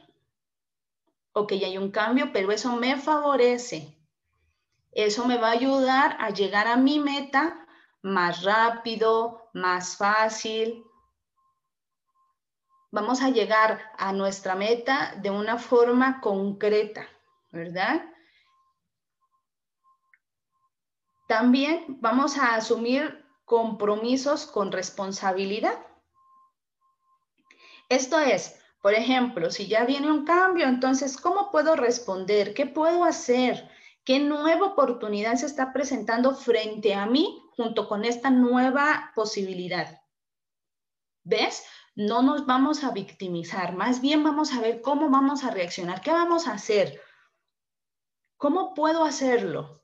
Ok, 1.32 1.50
hay 1.50 1.76
un 1.76 1.90
cambio, 1.90 2.32
pero 2.32 2.52
eso 2.52 2.76
me 2.76 2.96
favorece. 2.96 3.92
Eso 4.92 5.26
me 5.26 5.36
va 5.36 5.48
a 5.48 5.58
ayudar 5.58 6.16
a 6.20 6.30
llegar 6.30 6.68
a 6.68 6.76
mi 6.76 7.00
meta 7.00 7.66
más 8.02 8.44
rápido, 8.44 9.50
más 9.52 9.96
fácil. 9.96 10.84
Vamos 12.92 13.20
a 13.20 13.30
llegar 13.30 13.80
a 13.98 14.12
nuestra 14.12 14.54
meta 14.54 15.16
de 15.20 15.30
una 15.30 15.58
forma 15.58 16.20
concreta, 16.20 17.08
¿verdad? 17.50 18.06
También 21.26 21.98
vamos 22.00 22.38
a 22.38 22.54
asumir 22.54 23.25
compromisos 23.46 24.44
con 24.44 24.72
responsabilidad. 24.72 25.78
Esto 27.88 28.18
es, 28.18 28.60
por 28.82 28.92
ejemplo, 28.92 29.50
si 29.50 29.68
ya 29.68 29.84
viene 29.84 30.10
un 30.10 30.24
cambio, 30.24 30.66
entonces, 30.66 31.16
¿cómo 31.16 31.50
puedo 31.50 31.76
responder? 31.76 32.52
¿Qué 32.52 32.66
puedo 32.66 33.04
hacer? 33.04 33.70
¿Qué 34.04 34.18
nueva 34.18 34.66
oportunidad 34.66 35.36
se 35.36 35.46
está 35.46 35.72
presentando 35.72 36.34
frente 36.34 36.94
a 36.94 37.06
mí 37.06 37.42
junto 37.56 37.88
con 37.88 38.04
esta 38.04 38.30
nueva 38.30 39.12
posibilidad? 39.14 40.02
¿Ves? 41.24 41.64
No 41.94 42.22
nos 42.22 42.46
vamos 42.46 42.84
a 42.84 42.90
victimizar, 42.90 43.74
más 43.74 44.00
bien 44.00 44.22
vamos 44.22 44.52
a 44.52 44.60
ver 44.60 44.82
cómo 44.82 45.08
vamos 45.08 45.44
a 45.44 45.50
reaccionar, 45.50 46.00
qué 46.00 46.10
vamos 46.10 46.46
a 46.46 46.52
hacer, 46.52 47.00
cómo 48.36 48.74
puedo 48.74 49.04
hacerlo, 49.04 49.75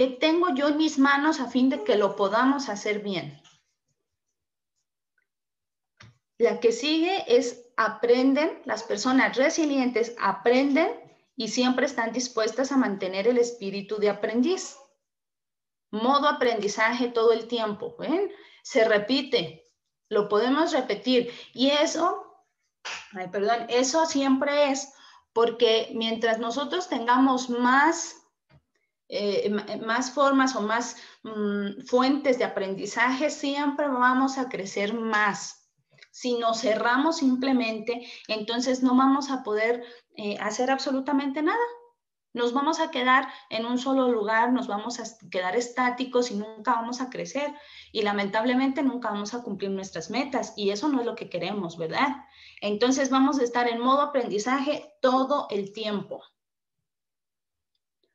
qué 0.00 0.06
tengo 0.06 0.54
yo 0.54 0.68
en 0.68 0.78
mis 0.78 0.98
manos 0.98 1.40
a 1.40 1.50
fin 1.50 1.68
de 1.68 1.84
que 1.84 1.94
lo 1.94 2.16
podamos 2.16 2.70
hacer 2.70 3.00
bien. 3.00 3.38
La 6.38 6.58
que 6.58 6.72
sigue 6.72 7.22
es 7.28 7.66
aprenden, 7.76 8.62
las 8.64 8.82
personas 8.82 9.36
resilientes 9.36 10.14
aprenden 10.18 10.88
y 11.36 11.48
siempre 11.48 11.84
están 11.84 12.12
dispuestas 12.12 12.72
a 12.72 12.78
mantener 12.78 13.28
el 13.28 13.36
espíritu 13.36 13.98
de 13.98 14.08
aprendiz. 14.08 14.78
Modo 15.90 16.28
aprendizaje 16.28 17.08
todo 17.08 17.32
el 17.32 17.46
tiempo. 17.46 17.94
¿ven? 17.98 18.32
Se 18.62 18.86
repite, 18.86 19.66
lo 20.08 20.30
podemos 20.30 20.72
repetir. 20.72 21.30
Y 21.52 21.72
eso, 21.72 22.24
ay, 23.12 23.28
perdón, 23.28 23.66
eso 23.68 24.06
siempre 24.06 24.70
es 24.70 24.94
porque 25.34 25.90
mientras 25.92 26.38
nosotros 26.38 26.88
tengamos 26.88 27.50
más, 27.50 28.19
eh, 29.12 29.50
más 29.84 30.12
formas 30.12 30.54
o 30.54 30.60
más 30.60 30.96
mm, 31.24 31.82
fuentes 31.86 32.38
de 32.38 32.44
aprendizaje, 32.44 33.28
siempre 33.28 33.88
vamos 33.88 34.38
a 34.38 34.48
crecer 34.48 34.94
más. 34.94 35.68
Si 36.12 36.38
nos 36.38 36.60
cerramos 36.60 37.18
simplemente, 37.18 38.06
entonces 38.28 38.84
no 38.84 38.94
vamos 38.94 39.30
a 39.30 39.42
poder 39.42 39.82
eh, 40.16 40.36
hacer 40.40 40.70
absolutamente 40.70 41.42
nada. 41.42 41.58
Nos 42.32 42.52
vamos 42.52 42.78
a 42.78 42.92
quedar 42.92 43.28
en 43.48 43.66
un 43.66 43.78
solo 43.78 44.08
lugar, 44.12 44.52
nos 44.52 44.68
vamos 44.68 45.00
a 45.00 45.28
quedar 45.28 45.56
estáticos 45.56 46.30
y 46.30 46.36
nunca 46.36 46.74
vamos 46.74 47.00
a 47.00 47.10
crecer. 47.10 47.52
Y 47.90 48.02
lamentablemente 48.02 48.84
nunca 48.84 49.10
vamos 49.10 49.34
a 49.34 49.42
cumplir 49.42 49.72
nuestras 49.72 50.10
metas. 50.10 50.52
Y 50.56 50.70
eso 50.70 50.88
no 50.88 51.00
es 51.00 51.06
lo 51.06 51.16
que 51.16 51.28
queremos, 51.28 51.76
¿verdad? 51.76 52.24
Entonces 52.60 53.10
vamos 53.10 53.40
a 53.40 53.42
estar 53.42 53.68
en 53.68 53.80
modo 53.80 54.02
aprendizaje 54.02 54.94
todo 55.00 55.48
el 55.50 55.72
tiempo. 55.72 56.22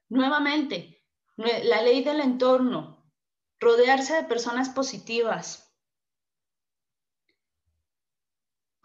Nuevamente, 0.09 1.03
la 1.37 1.81
ley 1.81 2.03
del 2.03 2.21
entorno, 2.21 3.11
rodearse 3.59 4.13
de 4.15 4.23
personas 4.23 4.69
positivas, 4.69 5.65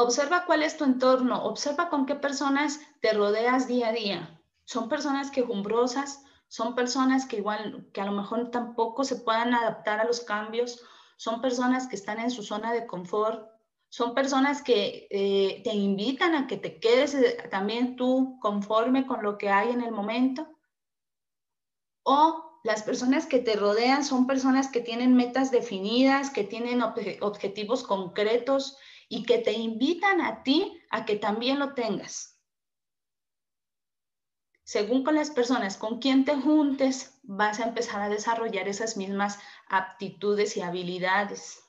Observa 0.03 0.47
cuál 0.47 0.63
es 0.63 0.79
tu 0.79 0.85
entorno, 0.85 1.45
observa 1.45 1.91
con 1.91 2.07
qué 2.07 2.15
personas 2.15 2.81
te 3.03 3.13
rodeas 3.13 3.69
día 3.69 3.89
a 3.89 3.93
día. 3.93 4.41
Son 4.65 4.89
personas 4.89 5.31
quejumbrosas, 5.31 6.25
son 6.49 6.75
personas 6.75 7.27
que 7.27 7.37
igual, 7.37 7.87
que 7.93 8.01
a 8.01 8.07
lo 8.07 8.13
mejor 8.13 8.51
tampoco 8.51 9.05
se 9.05 9.17
puedan 9.17 9.53
adaptar 9.53 10.01
a 10.01 10.07
los 10.07 10.21
cambios, 10.21 10.83
son 11.19 11.43
personas 11.43 11.87
que 11.87 11.97
están 11.97 12.19
en 12.19 12.31
su 12.31 12.43
zona 12.43 12.73
de 12.73 12.87
confort, 12.87 13.47
son 13.91 14.15
personas 14.15 14.63
que 14.63 15.07
eh, 15.11 15.61
te 15.65 15.75
invitan 15.75 16.35
a 16.35 16.47
que 16.47 16.57
te 16.57 16.81
quedes 16.81 17.13
eh, 17.13 17.37
también 17.51 17.97
tú 17.97 18.39
conforme 18.41 19.07
con 19.07 19.23
lo 19.23 19.37
que 19.37 19.51
hay 19.51 19.69
en 19.69 19.83
el 19.83 19.93
momento. 19.93 20.49
O 22.03 22.61
las 22.63 22.83
personas 22.83 23.27
que 23.27 23.39
te 23.39 23.57
rodean 23.57 24.05
son 24.05 24.27
personas 24.27 24.69
que 24.69 24.81
tienen 24.81 25.15
metas 25.15 25.51
definidas, 25.51 26.31
que 26.31 26.45
tienen 26.45 26.83
objetivos 26.83 27.83
concretos 27.83 28.77
y 29.09 29.25
que 29.25 29.39
te 29.39 29.53
invitan 29.53 30.21
a 30.21 30.43
ti 30.43 30.81
a 30.91 31.05
que 31.05 31.17
también 31.17 31.59
lo 31.59 31.75
tengas. 31.75 32.39
Según 34.63 35.03
con 35.03 35.17
las 35.17 35.31
personas 35.31 35.77
con 35.77 35.99
quien 35.99 36.25
te 36.25 36.37
juntes, 36.37 37.19
vas 37.25 37.59
a 37.59 37.65
empezar 37.65 38.03
a 38.03 38.09
desarrollar 38.09 38.69
esas 38.69 38.97
mismas 38.97 39.41
aptitudes 39.69 40.57
y 40.57 40.61
habilidades. 40.61 41.65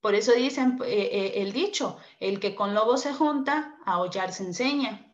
Por 0.00 0.14
eso 0.14 0.32
dicen 0.32 0.78
eh, 0.84 1.08
eh, 1.10 1.42
el 1.42 1.52
dicho, 1.52 1.98
el 2.20 2.38
que 2.38 2.54
con 2.54 2.74
lobo 2.74 2.96
se 2.96 3.12
junta, 3.12 3.76
a 3.84 3.98
hollar 3.98 4.32
se 4.32 4.44
enseña. 4.44 5.05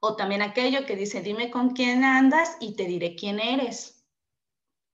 O 0.00 0.16
también 0.16 0.42
aquello 0.42 0.86
que 0.86 0.96
dice, 0.96 1.22
dime 1.22 1.50
con 1.50 1.70
quién 1.70 2.04
andas 2.04 2.56
y 2.60 2.74
te 2.74 2.84
diré 2.84 3.16
quién 3.16 3.40
eres. 3.40 4.06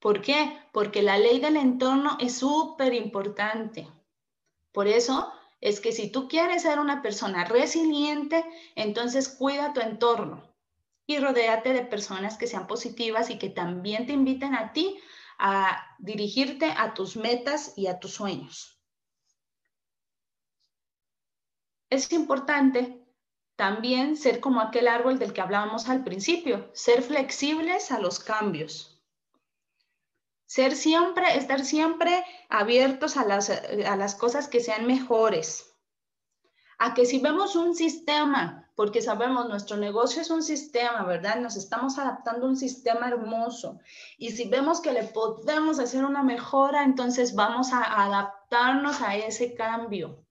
¿Por 0.00 0.22
qué? 0.22 0.58
Porque 0.72 1.02
la 1.02 1.18
ley 1.18 1.40
del 1.40 1.56
entorno 1.56 2.16
es 2.20 2.38
súper 2.38 2.94
importante. 2.94 3.88
Por 4.72 4.88
eso 4.88 5.32
es 5.60 5.80
que 5.80 5.92
si 5.92 6.10
tú 6.10 6.28
quieres 6.28 6.62
ser 6.62 6.78
una 6.78 7.02
persona 7.02 7.44
resiliente, 7.44 8.44
entonces 8.74 9.28
cuida 9.28 9.72
tu 9.72 9.80
entorno 9.80 10.54
y 11.06 11.18
rodéate 11.18 11.72
de 11.72 11.84
personas 11.84 12.36
que 12.38 12.46
sean 12.46 12.66
positivas 12.66 13.30
y 13.30 13.38
que 13.38 13.50
también 13.50 14.06
te 14.06 14.12
inviten 14.12 14.54
a 14.54 14.72
ti 14.72 14.98
a 15.38 15.96
dirigirte 15.98 16.72
a 16.76 16.94
tus 16.94 17.16
metas 17.16 17.74
y 17.76 17.86
a 17.86 17.98
tus 17.98 18.12
sueños. 18.12 18.74
es 21.94 22.12
importante 22.12 23.03
también 23.56 24.16
ser 24.16 24.40
como 24.40 24.60
aquel 24.60 24.88
árbol 24.88 25.18
del 25.18 25.32
que 25.32 25.40
hablábamos 25.40 25.88
al 25.88 26.02
principio, 26.02 26.70
ser 26.74 27.02
flexibles 27.02 27.92
a 27.92 28.00
los 28.00 28.18
cambios. 28.18 29.02
Ser 30.46 30.76
siempre, 30.76 31.36
estar 31.36 31.64
siempre 31.64 32.24
abiertos 32.48 33.16
a 33.16 33.24
las, 33.24 33.50
a 33.50 33.96
las 33.96 34.14
cosas 34.14 34.48
que 34.48 34.60
sean 34.60 34.86
mejores. 34.86 35.74
A 36.78 36.94
que 36.94 37.06
si 37.06 37.20
vemos 37.20 37.56
un 37.56 37.74
sistema, 37.74 38.68
porque 38.74 39.00
sabemos 39.00 39.48
nuestro 39.48 39.76
negocio 39.76 40.20
es 40.20 40.30
un 40.30 40.42
sistema, 40.42 41.04
¿verdad? 41.04 41.36
Nos 41.36 41.56
estamos 41.56 41.98
adaptando 41.98 42.46
a 42.46 42.48
un 42.50 42.56
sistema 42.56 43.08
hermoso. 43.08 43.78
Y 44.18 44.32
si 44.32 44.48
vemos 44.48 44.80
que 44.80 44.92
le 44.92 45.04
podemos 45.04 45.78
hacer 45.78 46.04
una 46.04 46.24
mejora, 46.24 46.82
entonces 46.82 47.34
vamos 47.34 47.72
a 47.72 48.04
adaptarnos 48.04 49.00
a 49.00 49.16
ese 49.16 49.54
cambio. 49.54 50.23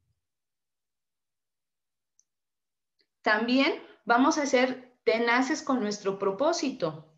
También 3.24 3.82
vamos 4.06 4.38
a 4.38 4.46
ser 4.46 5.00
tenaces 5.04 5.64
con 5.64 5.80
nuestro 5.80 6.20
propósito. 6.20 7.10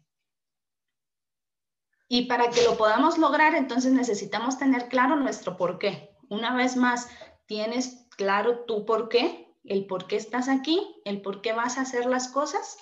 Y 2.08 2.28
para 2.28 2.52
que 2.52 2.64
lo 2.64 2.78
podamos 2.78 3.18
lograr, 3.18 3.56
entonces 3.56 3.92
necesitamos 3.92 4.58
tener 4.58 4.88
claro 4.88 5.16
nuestro 5.16 5.58
por 5.58 5.80
qué. 5.80 6.16
Una 6.30 6.56
vez 6.56 6.78
más, 6.78 7.10
¿tienes 7.48 8.08
claro 8.16 8.66
tu 8.66 8.86
por 8.86 9.10
qué? 9.10 9.54
El 9.64 9.88
por 9.88 10.06
qué 10.06 10.16
estás 10.16 10.48
aquí, 10.48 11.02
el 11.06 11.22
por 11.22 11.42
qué 11.42 11.54
vas 11.54 11.78
a 11.78 11.82
hacer 11.82 12.06
las 12.06 12.28
cosas. 12.28 12.78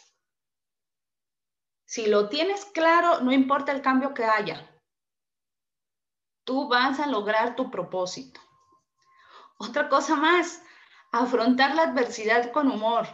Si 1.86 2.08
lo 2.08 2.28
tienes 2.28 2.66
claro, 2.66 3.22
no 3.22 3.32
importa 3.32 3.72
el 3.72 3.82
cambio 3.82 4.14
que 4.14 4.26
haya. 4.26 4.70
Tú 6.44 6.68
vas 6.68 7.00
a 7.00 7.08
lograr 7.08 7.56
tu 7.56 7.72
propósito. 7.72 8.42
Otra 9.58 9.88
cosa 9.88 10.18
más, 10.18 10.62
afrontar 11.14 11.76
la 11.76 11.84
adversidad 11.84 12.52
con 12.52 12.70
humor. 12.70 13.08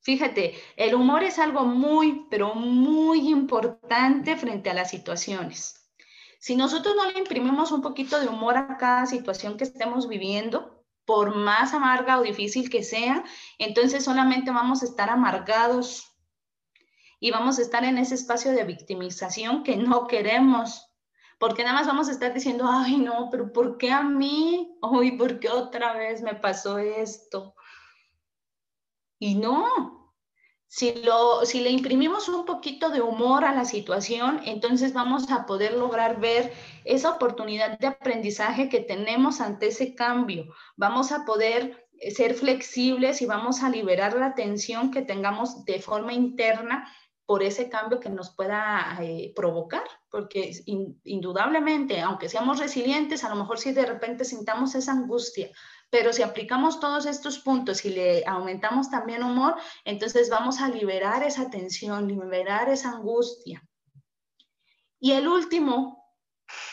Fíjate, 0.00 0.54
el 0.76 0.94
humor 0.94 1.22
es 1.22 1.38
algo 1.38 1.64
muy, 1.64 2.26
pero 2.30 2.54
muy 2.54 3.28
importante 3.30 4.36
frente 4.36 4.70
a 4.70 4.74
las 4.74 4.90
situaciones. 4.90 5.90
Si 6.40 6.56
nosotros 6.56 6.94
no 6.96 7.10
le 7.10 7.18
imprimimos 7.18 7.70
un 7.70 7.82
poquito 7.82 8.18
de 8.18 8.28
humor 8.28 8.56
a 8.56 8.76
cada 8.78 9.06
situación 9.06 9.56
que 9.56 9.64
estemos 9.64 10.08
viviendo, 10.08 10.84
por 11.04 11.34
más 11.34 11.74
amarga 11.74 12.18
o 12.18 12.22
difícil 12.22 12.70
que 12.70 12.82
sea, 12.82 13.24
entonces 13.58 14.04
solamente 14.04 14.50
vamos 14.50 14.82
a 14.82 14.86
estar 14.86 15.10
amargados 15.10 16.16
y 17.18 17.30
vamos 17.30 17.58
a 17.58 17.62
estar 17.62 17.84
en 17.84 17.98
ese 17.98 18.14
espacio 18.14 18.52
de 18.52 18.64
victimización 18.64 19.62
que 19.62 19.76
no 19.76 20.06
queremos, 20.06 20.91
porque 21.42 21.64
nada 21.64 21.74
más 21.74 21.88
vamos 21.88 22.08
a 22.08 22.12
estar 22.12 22.32
diciendo, 22.32 22.66
ay 22.70 22.98
no, 22.98 23.28
pero 23.28 23.52
¿por 23.52 23.76
qué 23.76 23.90
a 23.90 24.04
mí? 24.04 24.78
Ay, 24.80 25.16
¿por 25.16 25.40
qué 25.40 25.48
otra 25.48 25.92
vez 25.92 26.22
me 26.22 26.36
pasó 26.36 26.78
esto? 26.78 27.56
Y 29.18 29.34
no, 29.34 30.14
si, 30.68 31.02
lo, 31.02 31.44
si 31.44 31.60
le 31.60 31.70
imprimimos 31.70 32.28
un 32.28 32.44
poquito 32.44 32.90
de 32.90 33.00
humor 33.00 33.44
a 33.44 33.52
la 33.52 33.64
situación, 33.64 34.40
entonces 34.44 34.92
vamos 34.92 35.32
a 35.32 35.44
poder 35.44 35.72
lograr 35.72 36.20
ver 36.20 36.52
esa 36.84 37.10
oportunidad 37.10 37.76
de 37.76 37.88
aprendizaje 37.88 38.68
que 38.68 38.78
tenemos 38.78 39.40
ante 39.40 39.66
ese 39.66 39.96
cambio. 39.96 40.44
Vamos 40.76 41.10
a 41.10 41.24
poder 41.24 41.88
ser 42.14 42.34
flexibles 42.34 43.20
y 43.20 43.26
vamos 43.26 43.64
a 43.64 43.68
liberar 43.68 44.14
la 44.14 44.36
tensión 44.36 44.92
que 44.92 45.02
tengamos 45.02 45.64
de 45.64 45.80
forma 45.80 46.12
interna 46.12 46.88
por 47.26 47.42
ese 47.42 47.68
cambio 47.68 47.98
que 47.98 48.10
nos 48.10 48.30
pueda 48.30 48.96
eh, 49.00 49.32
provocar, 49.34 49.82
porque 50.12 50.52
indudablemente, 51.04 52.02
aunque 52.02 52.28
seamos 52.28 52.58
resilientes, 52.58 53.24
a 53.24 53.30
lo 53.30 53.36
mejor 53.36 53.58
si 53.58 53.72
de 53.72 53.86
repente 53.86 54.26
sintamos 54.26 54.74
esa 54.74 54.92
angustia, 54.92 55.50
pero 55.88 56.12
si 56.12 56.22
aplicamos 56.22 56.80
todos 56.80 57.06
estos 57.06 57.38
puntos 57.38 57.82
y 57.86 57.90
le 57.90 58.26
aumentamos 58.26 58.90
también 58.90 59.22
humor, 59.22 59.56
entonces 59.86 60.28
vamos 60.28 60.60
a 60.60 60.68
liberar 60.68 61.22
esa 61.22 61.48
tensión, 61.48 62.08
liberar 62.08 62.68
esa 62.68 62.90
angustia. 62.90 63.66
Y 65.00 65.12
el 65.12 65.26
último, 65.26 66.04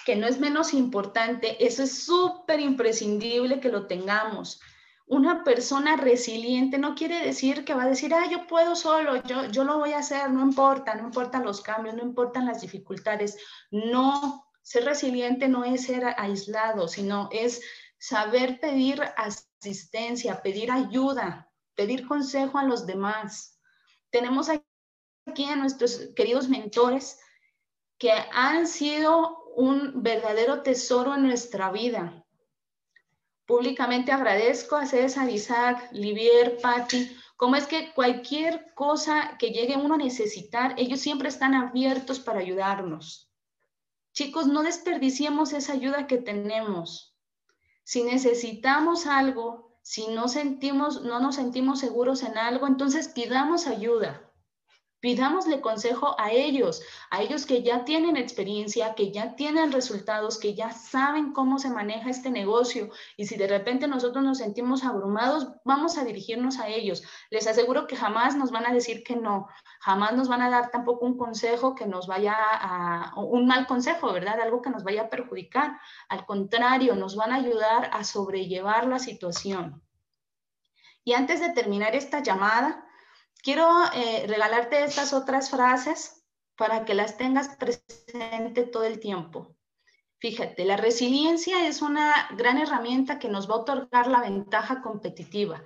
que 0.05 0.17
no 0.17 0.27
es 0.27 0.37
menos 0.37 0.73
importante, 0.73 1.65
eso 1.65 1.83
es 1.83 2.03
súper 2.03 2.59
imprescindible 2.59 3.61
que 3.61 3.69
lo 3.69 3.87
tengamos. 3.87 4.59
Una 5.09 5.43
persona 5.43 5.95
resiliente 5.95 6.77
no 6.77 6.93
quiere 6.93 7.25
decir 7.25 7.65
que 7.65 7.73
va 7.73 7.83
a 7.83 7.89
decir, 7.89 8.13
ah, 8.13 8.29
yo 8.29 8.45
puedo 8.45 8.75
solo, 8.75 9.23
yo, 9.23 9.45
yo 9.45 9.63
lo 9.63 9.79
voy 9.79 9.93
a 9.93 9.99
hacer, 9.99 10.29
no 10.29 10.41
importa, 10.41 10.93
no 10.93 11.05
importan 11.05 11.43
los 11.43 11.61
cambios, 11.61 11.95
no 11.95 12.03
importan 12.03 12.45
las 12.45 12.61
dificultades. 12.61 13.35
No, 13.71 14.45
ser 14.61 14.85
resiliente 14.85 15.47
no 15.47 15.63
es 15.63 15.85
ser 15.85 16.05
aislado, 16.15 16.87
sino 16.87 17.27
es 17.31 17.59
saber 17.97 18.59
pedir 18.59 19.01
asistencia, 19.17 20.43
pedir 20.43 20.71
ayuda, 20.71 21.51
pedir 21.73 22.07
consejo 22.07 22.59
a 22.59 22.63
los 22.63 22.85
demás. 22.85 23.59
Tenemos 24.11 24.47
aquí 24.49 25.45
a 25.45 25.55
nuestros 25.55 26.11
queridos 26.15 26.49
mentores 26.49 27.19
que 27.97 28.11
han 28.31 28.67
sido 28.67 29.39
un 29.55 30.03
verdadero 30.03 30.61
tesoro 30.61 31.15
en 31.15 31.23
nuestra 31.23 31.71
vida. 31.71 32.25
Públicamente 33.49 34.11
agradezco 34.11 34.75
a 34.75 34.85
César, 34.85 35.27
Isaac, 35.27 35.89
Livier, 35.91 36.59
Patti, 36.61 37.17
como 37.35 37.55
es 37.55 37.65
que 37.65 37.91
cualquier 37.95 38.75
cosa 38.75 39.37
que 39.39 39.49
llegue 39.49 39.75
uno 39.75 39.95
a 39.95 39.97
necesitar, 39.97 40.75
ellos 40.77 40.99
siempre 40.99 41.29
están 41.29 41.55
abiertos 41.55 42.19
para 42.19 42.41
ayudarnos. 42.41 43.33
Chicos, 44.13 44.45
no 44.45 44.61
desperdiciemos 44.61 45.53
esa 45.53 45.73
ayuda 45.73 46.05
que 46.05 46.19
tenemos. 46.19 47.17
Si 47.83 48.03
necesitamos 48.03 49.07
algo, 49.07 49.79
si 49.81 50.09
no, 50.09 50.27
sentimos, 50.27 51.01
no 51.01 51.19
nos 51.19 51.33
sentimos 51.33 51.79
seguros 51.79 52.21
en 52.21 52.37
algo, 52.37 52.67
entonces 52.67 53.07
pidamos 53.07 53.65
ayuda. 53.65 54.28
Pidámosle 55.01 55.61
consejo 55.61 56.13
a 56.19 56.31
ellos, 56.31 56.81
a 57.09 57.21
ellos 57.21 57.45
que 57.45 57.63
ya 57.63 57.85
tienen 57.85 58.17
experiencia, 58.17 58.95
que 58.95 59.11
ya 59.11 59.35
tienen 59.35 59.71
resultados, 59.71 60.37
que 60.37 60.55
ya 60.55 60.71
saben 60.71 61.31
cómo 61.31 61.57
se 61.57 61.69
maneja 61.69 62.09
este 62.09 62.29
negocio. 62.29 62.89
Y 63.15 63.25
si 63.25 63.37
de 63.37 63.47
repente 63.47 63.87
nosotros 63.87 64.25
nos 64.25 64.39
sentimos 64.39 64.83
abrumados, 64.83 65.53
vamos 65.63 65.97
a 65.97 66.03
dirigirnos 66.03 66.59
a 66.59 66.67
ellos. 66.67 67.03
Les 67.29 67.47
aseguro 67.47 67.87
que 67.87 67.95
jamás 67.95 68.35
nos 68.35 68.51
van 68.51 68.65
a 68.65 68.73
decir 68.73 69.03
que 69.05 69.15
no, 69.15 69.47
jamás 69.79 70.13
nos 70.13 70.27
van 70.27 70.41
a 70.41 70.49
dar 70.49 70.69
tampoco 70.69 71.05
un 71.05 71.17
consejo 71.17 71.75
que 71.75 71.85
nos 71.85 72.05
vaya 72.05 72.35
a, 72.37 73.13
un 73.15 73.47
mal 73.47 73.67
consejo, 73.67 74.11
¿verdad? 74.11 74.41
Algo 74.41 74.61
que 74.61 74.69
nos 74.69 74.83
vaya 74.83 75.03
a 75.03 75.09
perjudicar. 75.09 75.79
Al 76.09 76.25
contrario, 76.25 76.95
nos 76.95 77.15
van 77.15 77.31
a 77.31 77.35
ayudar 77.35 77.89
a 77.93 78.03
sobrellevar 78.03 78.85
la 78.85 78.99
situación. 78.99 79.81
Y 81.05 81.13
antes 81.13 81.39
de 81.39 81.49
terminar 81.53 81.95
esta 81.95 82.21
llamada, 82.21 82.85
quiero 83.41 83.67
eh, 83.93 84.25
regalarte 84.27 84.83
estas 84.83 85.13
otras 85.13 85.49
frases 85.49 86.23
para 86.55 86.85
que 86.85 86.93
las 86.93 87.17
tengas 87.17 87.55
presente 87.55 88.63
todo 88.63 88.83
el 88.83 88.99
tiempo. 88.99 89.55
Fíjate, 90.19 90.65
la 90.65 90.75
resiliencia 90.75 91.67
es 91.67 91.81
una 91.81 92.13
gran 92.35 92.57
herramienta 92.57 93.19
que 93.19 93.29
nos 93.29 93.49
va 93.49 93.55
a 93.55 93.59
otorgar 93.59 94.07
la 94.07 94.19
ventaja 94.19 94.81
competitiva, 94.81 95.63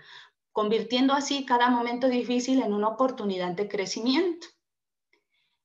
convirtiendo 0.51 1.13
así 1.13 1.45
cada 1.45 1.69
momento 1.69 2.07
difícil 2.07 2.61
en 2.61 2.73
una 2.73 2.89
oportunidad 2.89 3.53
de 3.53 3.67
crecimiento. 3.67 4.47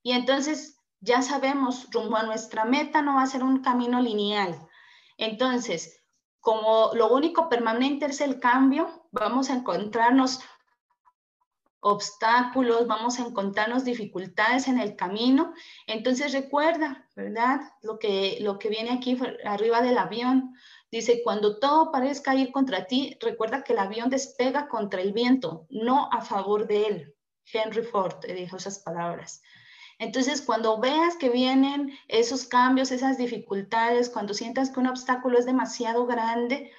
Y 0.03 0.13
entonces 0.13 0.79
ya 1.01 1.21
sabemos, 1.21 1.89
rumbo 1.91 2.17
a 2.17 2.23
nuestra 2.23 2.65
meta 2.65 3.03
no 3.03 3.17
va 3.17 3.23
a 3.23 3.27
ser 3.27 3.45
un 3.45 3.61
camino 3.61 4.01
lineal. 4.01 4.59
Entonces, 5.19 6.03
como 6.41 6.91
lo 6.95 7.13
único 7.13 7.51
permanente 7.51 8.07
es 8.07 8.23
el 8.23 8.41
cambio, 8.41 9.07
vamos 9.13 9.51
a 9.51 9.55
encontrarnos 9.55 10.41
obstáculos, 11.81 12.87
vamos 12.87 13.19
a 13.19 13.27
encontrarnos 13.27 13.85
dificultades 13.85 14.69
en 14.69 14.81
el 14.81 14.97
camino. 14.97 15.53
Entonces 15.87 16.33
recuerda, 16.33 17.07
¿verdad? 17.15 17.61
Lo 17.83 17.99
que, 17.99 18.39
lo 18.41 18.59
que 18.59 18.69
viene 18.69 18.91
aquí 18.91 19.19
arriba 19.45 19.81
del 19.81 19.99
avión. 19.99 20.55
Dice, 20.91 21.21
cuando 21.23 21.59
todo 21.59 21.93
parezca 21.93 22.35
ir 22.35 22.51
contra 22.51 22.87
ti, 22.87 23.17
recuerda 23.21 23.63
que 23.63 23.75
el 23.75 23.79
avión 23.79 24.09
despega 24.09 24.69
contra 24.69 25.03
el 25.03 25.13
viento, 25.13 25.67
no 25.71 26.09
a 26.11 26.23
favor 26.23 26.67
de 26.67 26.87
él. 26.87 27.15
Henry 27.53 27.83
Ford 27.83 28.25
dijo 28.27 28.57
esas 28.57 28.79
palabras. 28.81 29.43
Entonces, 29.99 30.43
cuando 30.43 30.79
veas 30.79 31.17
que 31.17 31.29
vienen 31.29 31.93
esos 32.07 32.47
cambios, 32.47 32.91
esas 32.93 33.19
dificultades, 33.19 34.09
cuando 34.09 34.33
sientas 34.33 34.71
que 34.71 34.81
un 34.81 34.87
obstáculo 34.87 35.39
es 35.39 35.47
demasiado 35.47 36.07
grande, 36.07 36.71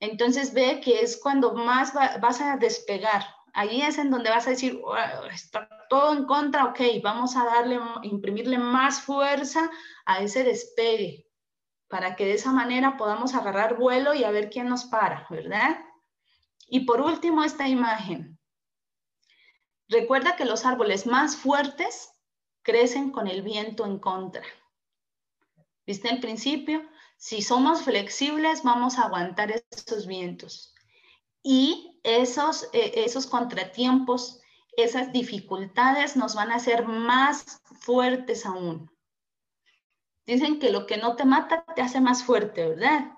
entonces 0.00 0.54
ve 0.54 0.80
que 0.80 1.00
es 1.00 1.16
cuando 1.16 1.54
más 1.54 1.92
vas 1.92 2.40
a 2.40 2.56
despegar, 2.56 3.24
Ahí 3.58 3.82
es 3.82 3.98
en 3.98 4.12
donde 4.12 4.30
vas 4.30 4.46
a 4.46 4.50
decir, 4.50 4.80
está 5.32 5.68
todo 5.88 6.12
en 6.12 6.26
contra, 6.26 6.66
ok, 6.66 6.78
vamos 7.02 7.34
a 7.34 7.44
darle, 7.44 7.80
imprimirle 8.04 8.56
más 8.56 9.00
fuerza 9.00 9.68
a 10.06 10.20
ese 10.20 10.44
despegue 10.44 11.26
para 11.88 12.14
que 12.14 12.24
de 12.24 12.34
esa 12.34 12.52
manera 12.52 12.96
podamos 12.96 13.34
agarrar 13.34 13.76
vuelo 13.76 14.14
y 14.14 14.22
a 14.22 14.30
ver 14.30 14.48
quién 14.48 14.68
nos 14.68 14.84
para, 14.84 15.26
¿verdad? 15.28 15.76
Y 16.68 16.86
por 16.86 17.00
último, 17.00 17.42
esta 17.42 17.66
imagen. 17.66 18.38
Recuerda 19.88 20.36
que 20.36 20.44
los 20.44 20.64
árboles 20.64 21.08
más 21.08 21.34
fuertes 21.34 22.12
crecen 22.62 23.10
con 23.10 23.26
el 23.26 23.42
viento 23.42 23.84
en 23.86 23.98
contra. 23.98 24.44
¿Viste 25.84 26.08
el 26.10 26.20
principio? 26.20 26.88
Si 27.16 27.42
somos 27.42 27.82
flexibles, 27.82 28.62
vamos 28.62 29.00
a 29.00 29.06
aguantar 29.06 29.50
esos 29.50 30.06
vientos. 30.06 30.76
Y 31.50 31.98
esos, 32.02 32.68
eh, 32.74 32.92
esos 33.06 33.26
contratiempos, 33.26 34.42
esas 34.76 35.12
dificultades 35.12 36.14
nos 36.14 36.34
van 36.34 36.52
a 36.52 36.56
hacer 36.56 36.86
más 36.86 37.62
fuertes 37.80 38.44
aún. 38.44 38.90
Dicen 40.26 40.58
que 40.58 40.68
lo 40.68 40.86
que 40.86 40.98
no 40.98 41.16
te 41.16 41.24
mata 41.24 41.64
te 41.74 41.80
hace 41.80 42.02
más 42.02 42.22
fuerte, 42.22 42.68
¿verdad? 42.68 43.12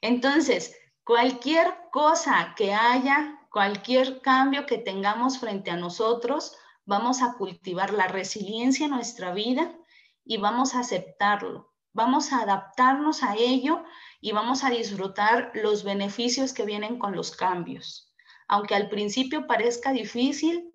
Entonces, 0.00 0.76
cualquier 1.02 1.74
cosa 1.90 2.54
que 2.56 2.72
haya, 2.72 3.40
cualquier 3.50 4.20
cambio 4.20 4.64
que 4.64 4.78
tengamos 4.78 5.40
frente 5.40 5.72
a 5.72 5.76
nosotros, 5.76 6.56
vamos 6.84 7.20
a 7.20 7.32
cultivar 7.32 7.92
la 7.92 8.06
resiliencia 8.06 8.84
en 8.86 8.92
nuestra 8.92 9.34
vida 9.34 9.72
y 10.24 10.36
vamos 10.36 10.76
a 10.76 10.80
aceptarlo. 10.80 11.72
Vamos 11.92 12.32
a 12.32 12.42
adaptarnos 12.42 13.24
a 13.24 13.34
ello 13.34 13.82
y 14.22 14.32
vamos 14.32 14.62
a 14.64 14.70
disfrutar 14.70 15.50
los 15.52 15.82
beneficios 15.82 16.54
que 16.54 16.64
vienen 16.64 16.98
con 16.98 17.14
los 17.14 17.32
cambios. 17.36 18.10
Aunque 18.46 18.76
al 18.76 18.88
principio 18.88 19.46
parezca 19.46 19.92
difícil, 19.92 20.72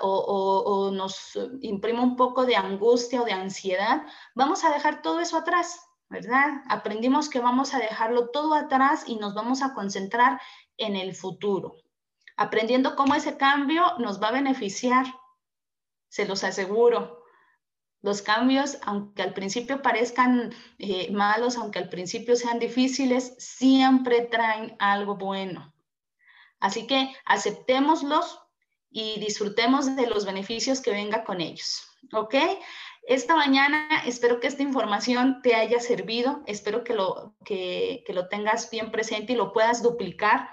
o, 0.00 0.90
nos 0.92 1.38
imprime 1.60 2.00
un 2.00 2.16
poco 2.16 2.44
de 2.44 2.56
angustia 2.56 3.22
o 3.22 3.24
de 3.24 3.32
ansiedad, 3.32 4.02
vamos 4.34 4.64
a 4.64 4.70
dejar 4.70 5.02
todo 5.02 5.20
eso 5.20 5.38
atrás, 5.38 5.80
¿verdad? 6.08 6.62
Aprendimos 6.68 7.28
que 7.28 7.40
vamos 7.40 7.74
a 7.74 7.78
dejarlo 7.78 8.30
todo 8.30 8.54
atrás 8.54 9.04
y 9.06 9.16
nos 9.16 9.34
vamos 9.34 9.62
a 9.62 9.74
concentrar 9.74 10.40
en 10.76 10.94
el 10.94 11.14
futuro, 11.14 11.76
aprendiendo 12.36 12.96
cómo 12.96 13.14
ese 13.14 13.36
cambio 13.36 13.82
nos 13.98 14.22
va 14.22 14.28
a 14.28 14.32
beneficiar, 14.32 15.06
se 16.08 16.26
los 16.26 16.44
aseguro. 16.44 17.21
Los 18.02 18.20
cambios, 18.20 18.78
aunque 18.82 19.22
al 19.22 19.32
principio 19.32 19.80
parezcan 19.80 20.52
eh, 20.78 21.10
malos, 21.12 21.56
aunque 21.56 21.78
al 21.78 21.88
principio 21.88 22.36
sean 22.36 22.58
difíciles, 22.58 23.34
siempre 23.38 24.22
traen 24.22 24.76
algo 24.78 25.16
bueno. 25.16 25.72
Así 26.58 26.86
que 26.86 27.14
aceptémoslos, 27.24 28.42
y 28.92 29.18
disfrutemos 29.18 29.96
de 29.96 30.06
los 30.06 30.26
beneficios 30.26 30.80
que 30.80 30.90
venga 30.90 31.24
con 31.24 31.40
ellos. 31.40 31.88
¿Ok? 32.12 32.34
Esta 33.04 33.34
mañana 33.34 33.88
espero 34.06 34.38
que 34.38 34.46
esta 34.46 34.62
información 34.62 35.40
te 35.42 35.54
haya 35.54 35.80
servido, 35.80 36.42
espero 36.46 36.84
que 36.84 36.94
lo, 36.94 37.34
que, 37.44 38.04
que 38.06 38.12
lo 38.12 38.28
tengas 38.28 38.70
bien 38.70 38.92
presente 38.92 39.32
y 39.32 39.36
lo 39.36 39.52
puedas 39.52 39.82
duplicar 39.82 40.50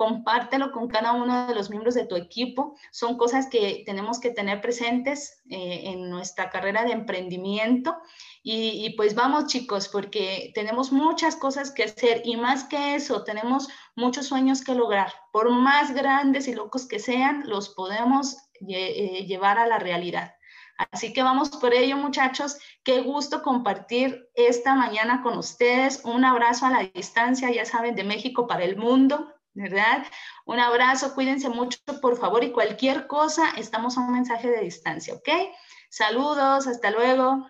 compártelo 0.00 0.72
con 0.72 0.88
cada 0.88 1.12
uno 1.12 1.46
de 1.46 1.54
los 1.54 1.68
miembros 1.68 1.92
de 1.92 2.06
tu 2.06 2.16
equipo. 2.16 2.74
Son 2.90 3.18
cosas 3.18 3.48
que 3.50 3.82
tenemos 3.84 4.18
que 4.18 4.30
tener 4.30 4.62
presentes 4.62 5.42
eh, 5.50 5.82
en 5.90 6.08
nuestra 6.08 6.48
carrera 6.48 6.84
de 6.84 6.92
emprendimiento. 6.92 7.94
Y, 8.42 8.94
pues 8.96 9.14
vamos 9.14 9.48
chicos, 9.48 9.88
porque 9.88 10.52
tenemos 10.54 10.90
muchas 10.90 11.36
cosas 11.36 11.70
que 11.70 11.84
hacer 11.84 12.22
y 12.24 12.38
más 12.38 12.64
que 12.64 12.94
eso, 12.94 13.24
tenemos 13.24 13.68
muchos 13.94 14.24
sueños 14.24 14.64
que 14.64 14.74
lograr. 14.74 15.12
Por 15.34 15.50
más 15.50 15.92
grandes 15.92 16.48
y 16.48 16.54
locos 16.54 16.88
que 16.88 16.98
sean, 16.98 17.42
los 17.46 17.68
podemos 17.68 18.38
eh, 18.66 19.26
llevar 19.26 19.58
a 19.58 19.66
la 19.66 19.78
realidad. 19.78 20.32
Así 20.92 21.12
que 21.12 21.22
vamos 21.22 21.50
por 21.50 21.74
ello, 21.74 21.98
muchachos. 21.98 22.56
Qué 22.82 23.02
gusto 23.02 23.42
compartir 23.42 24.30
esta 24.34 24.74
mañana 24.74 25.20
con 25.22 25.36
ustedes. 25.36 26.00
Un 26.06 26.24
abrazo 26.24 26.64
a 26.64 26.70
la 26.70 26.84
distancia, 26.84 27.50
ya 27.50 27.66
saben, 27.66 27.94
de 27.94 28.04
México 28.04 28.46
para 28.46 28.64
el 28.64 28.78
mundo. 28.78 29.30
¿Verdad? 29.54 30.04
Un 30.44 30.60
abrazo, 30.60 31.14
cuídense 31.14 31.48
mucho, 31.48 31.78
por 32.00 32.16
favor, 32.16 32.44
y 32.44 32.52
cualquier 32.52 33.06
cosa, 33.06 33.50
estamos 33.56 33.96
a 33.96 34.00
un 34.00 34.12
mensaje 34.12 34.48
de 34.48 34.60
distancia, 34.60 35.14
¿ok? 35.14 35.28
Saludos, 35.88 36.66
hasta 36.66 36.90
luego. 36.90 37.46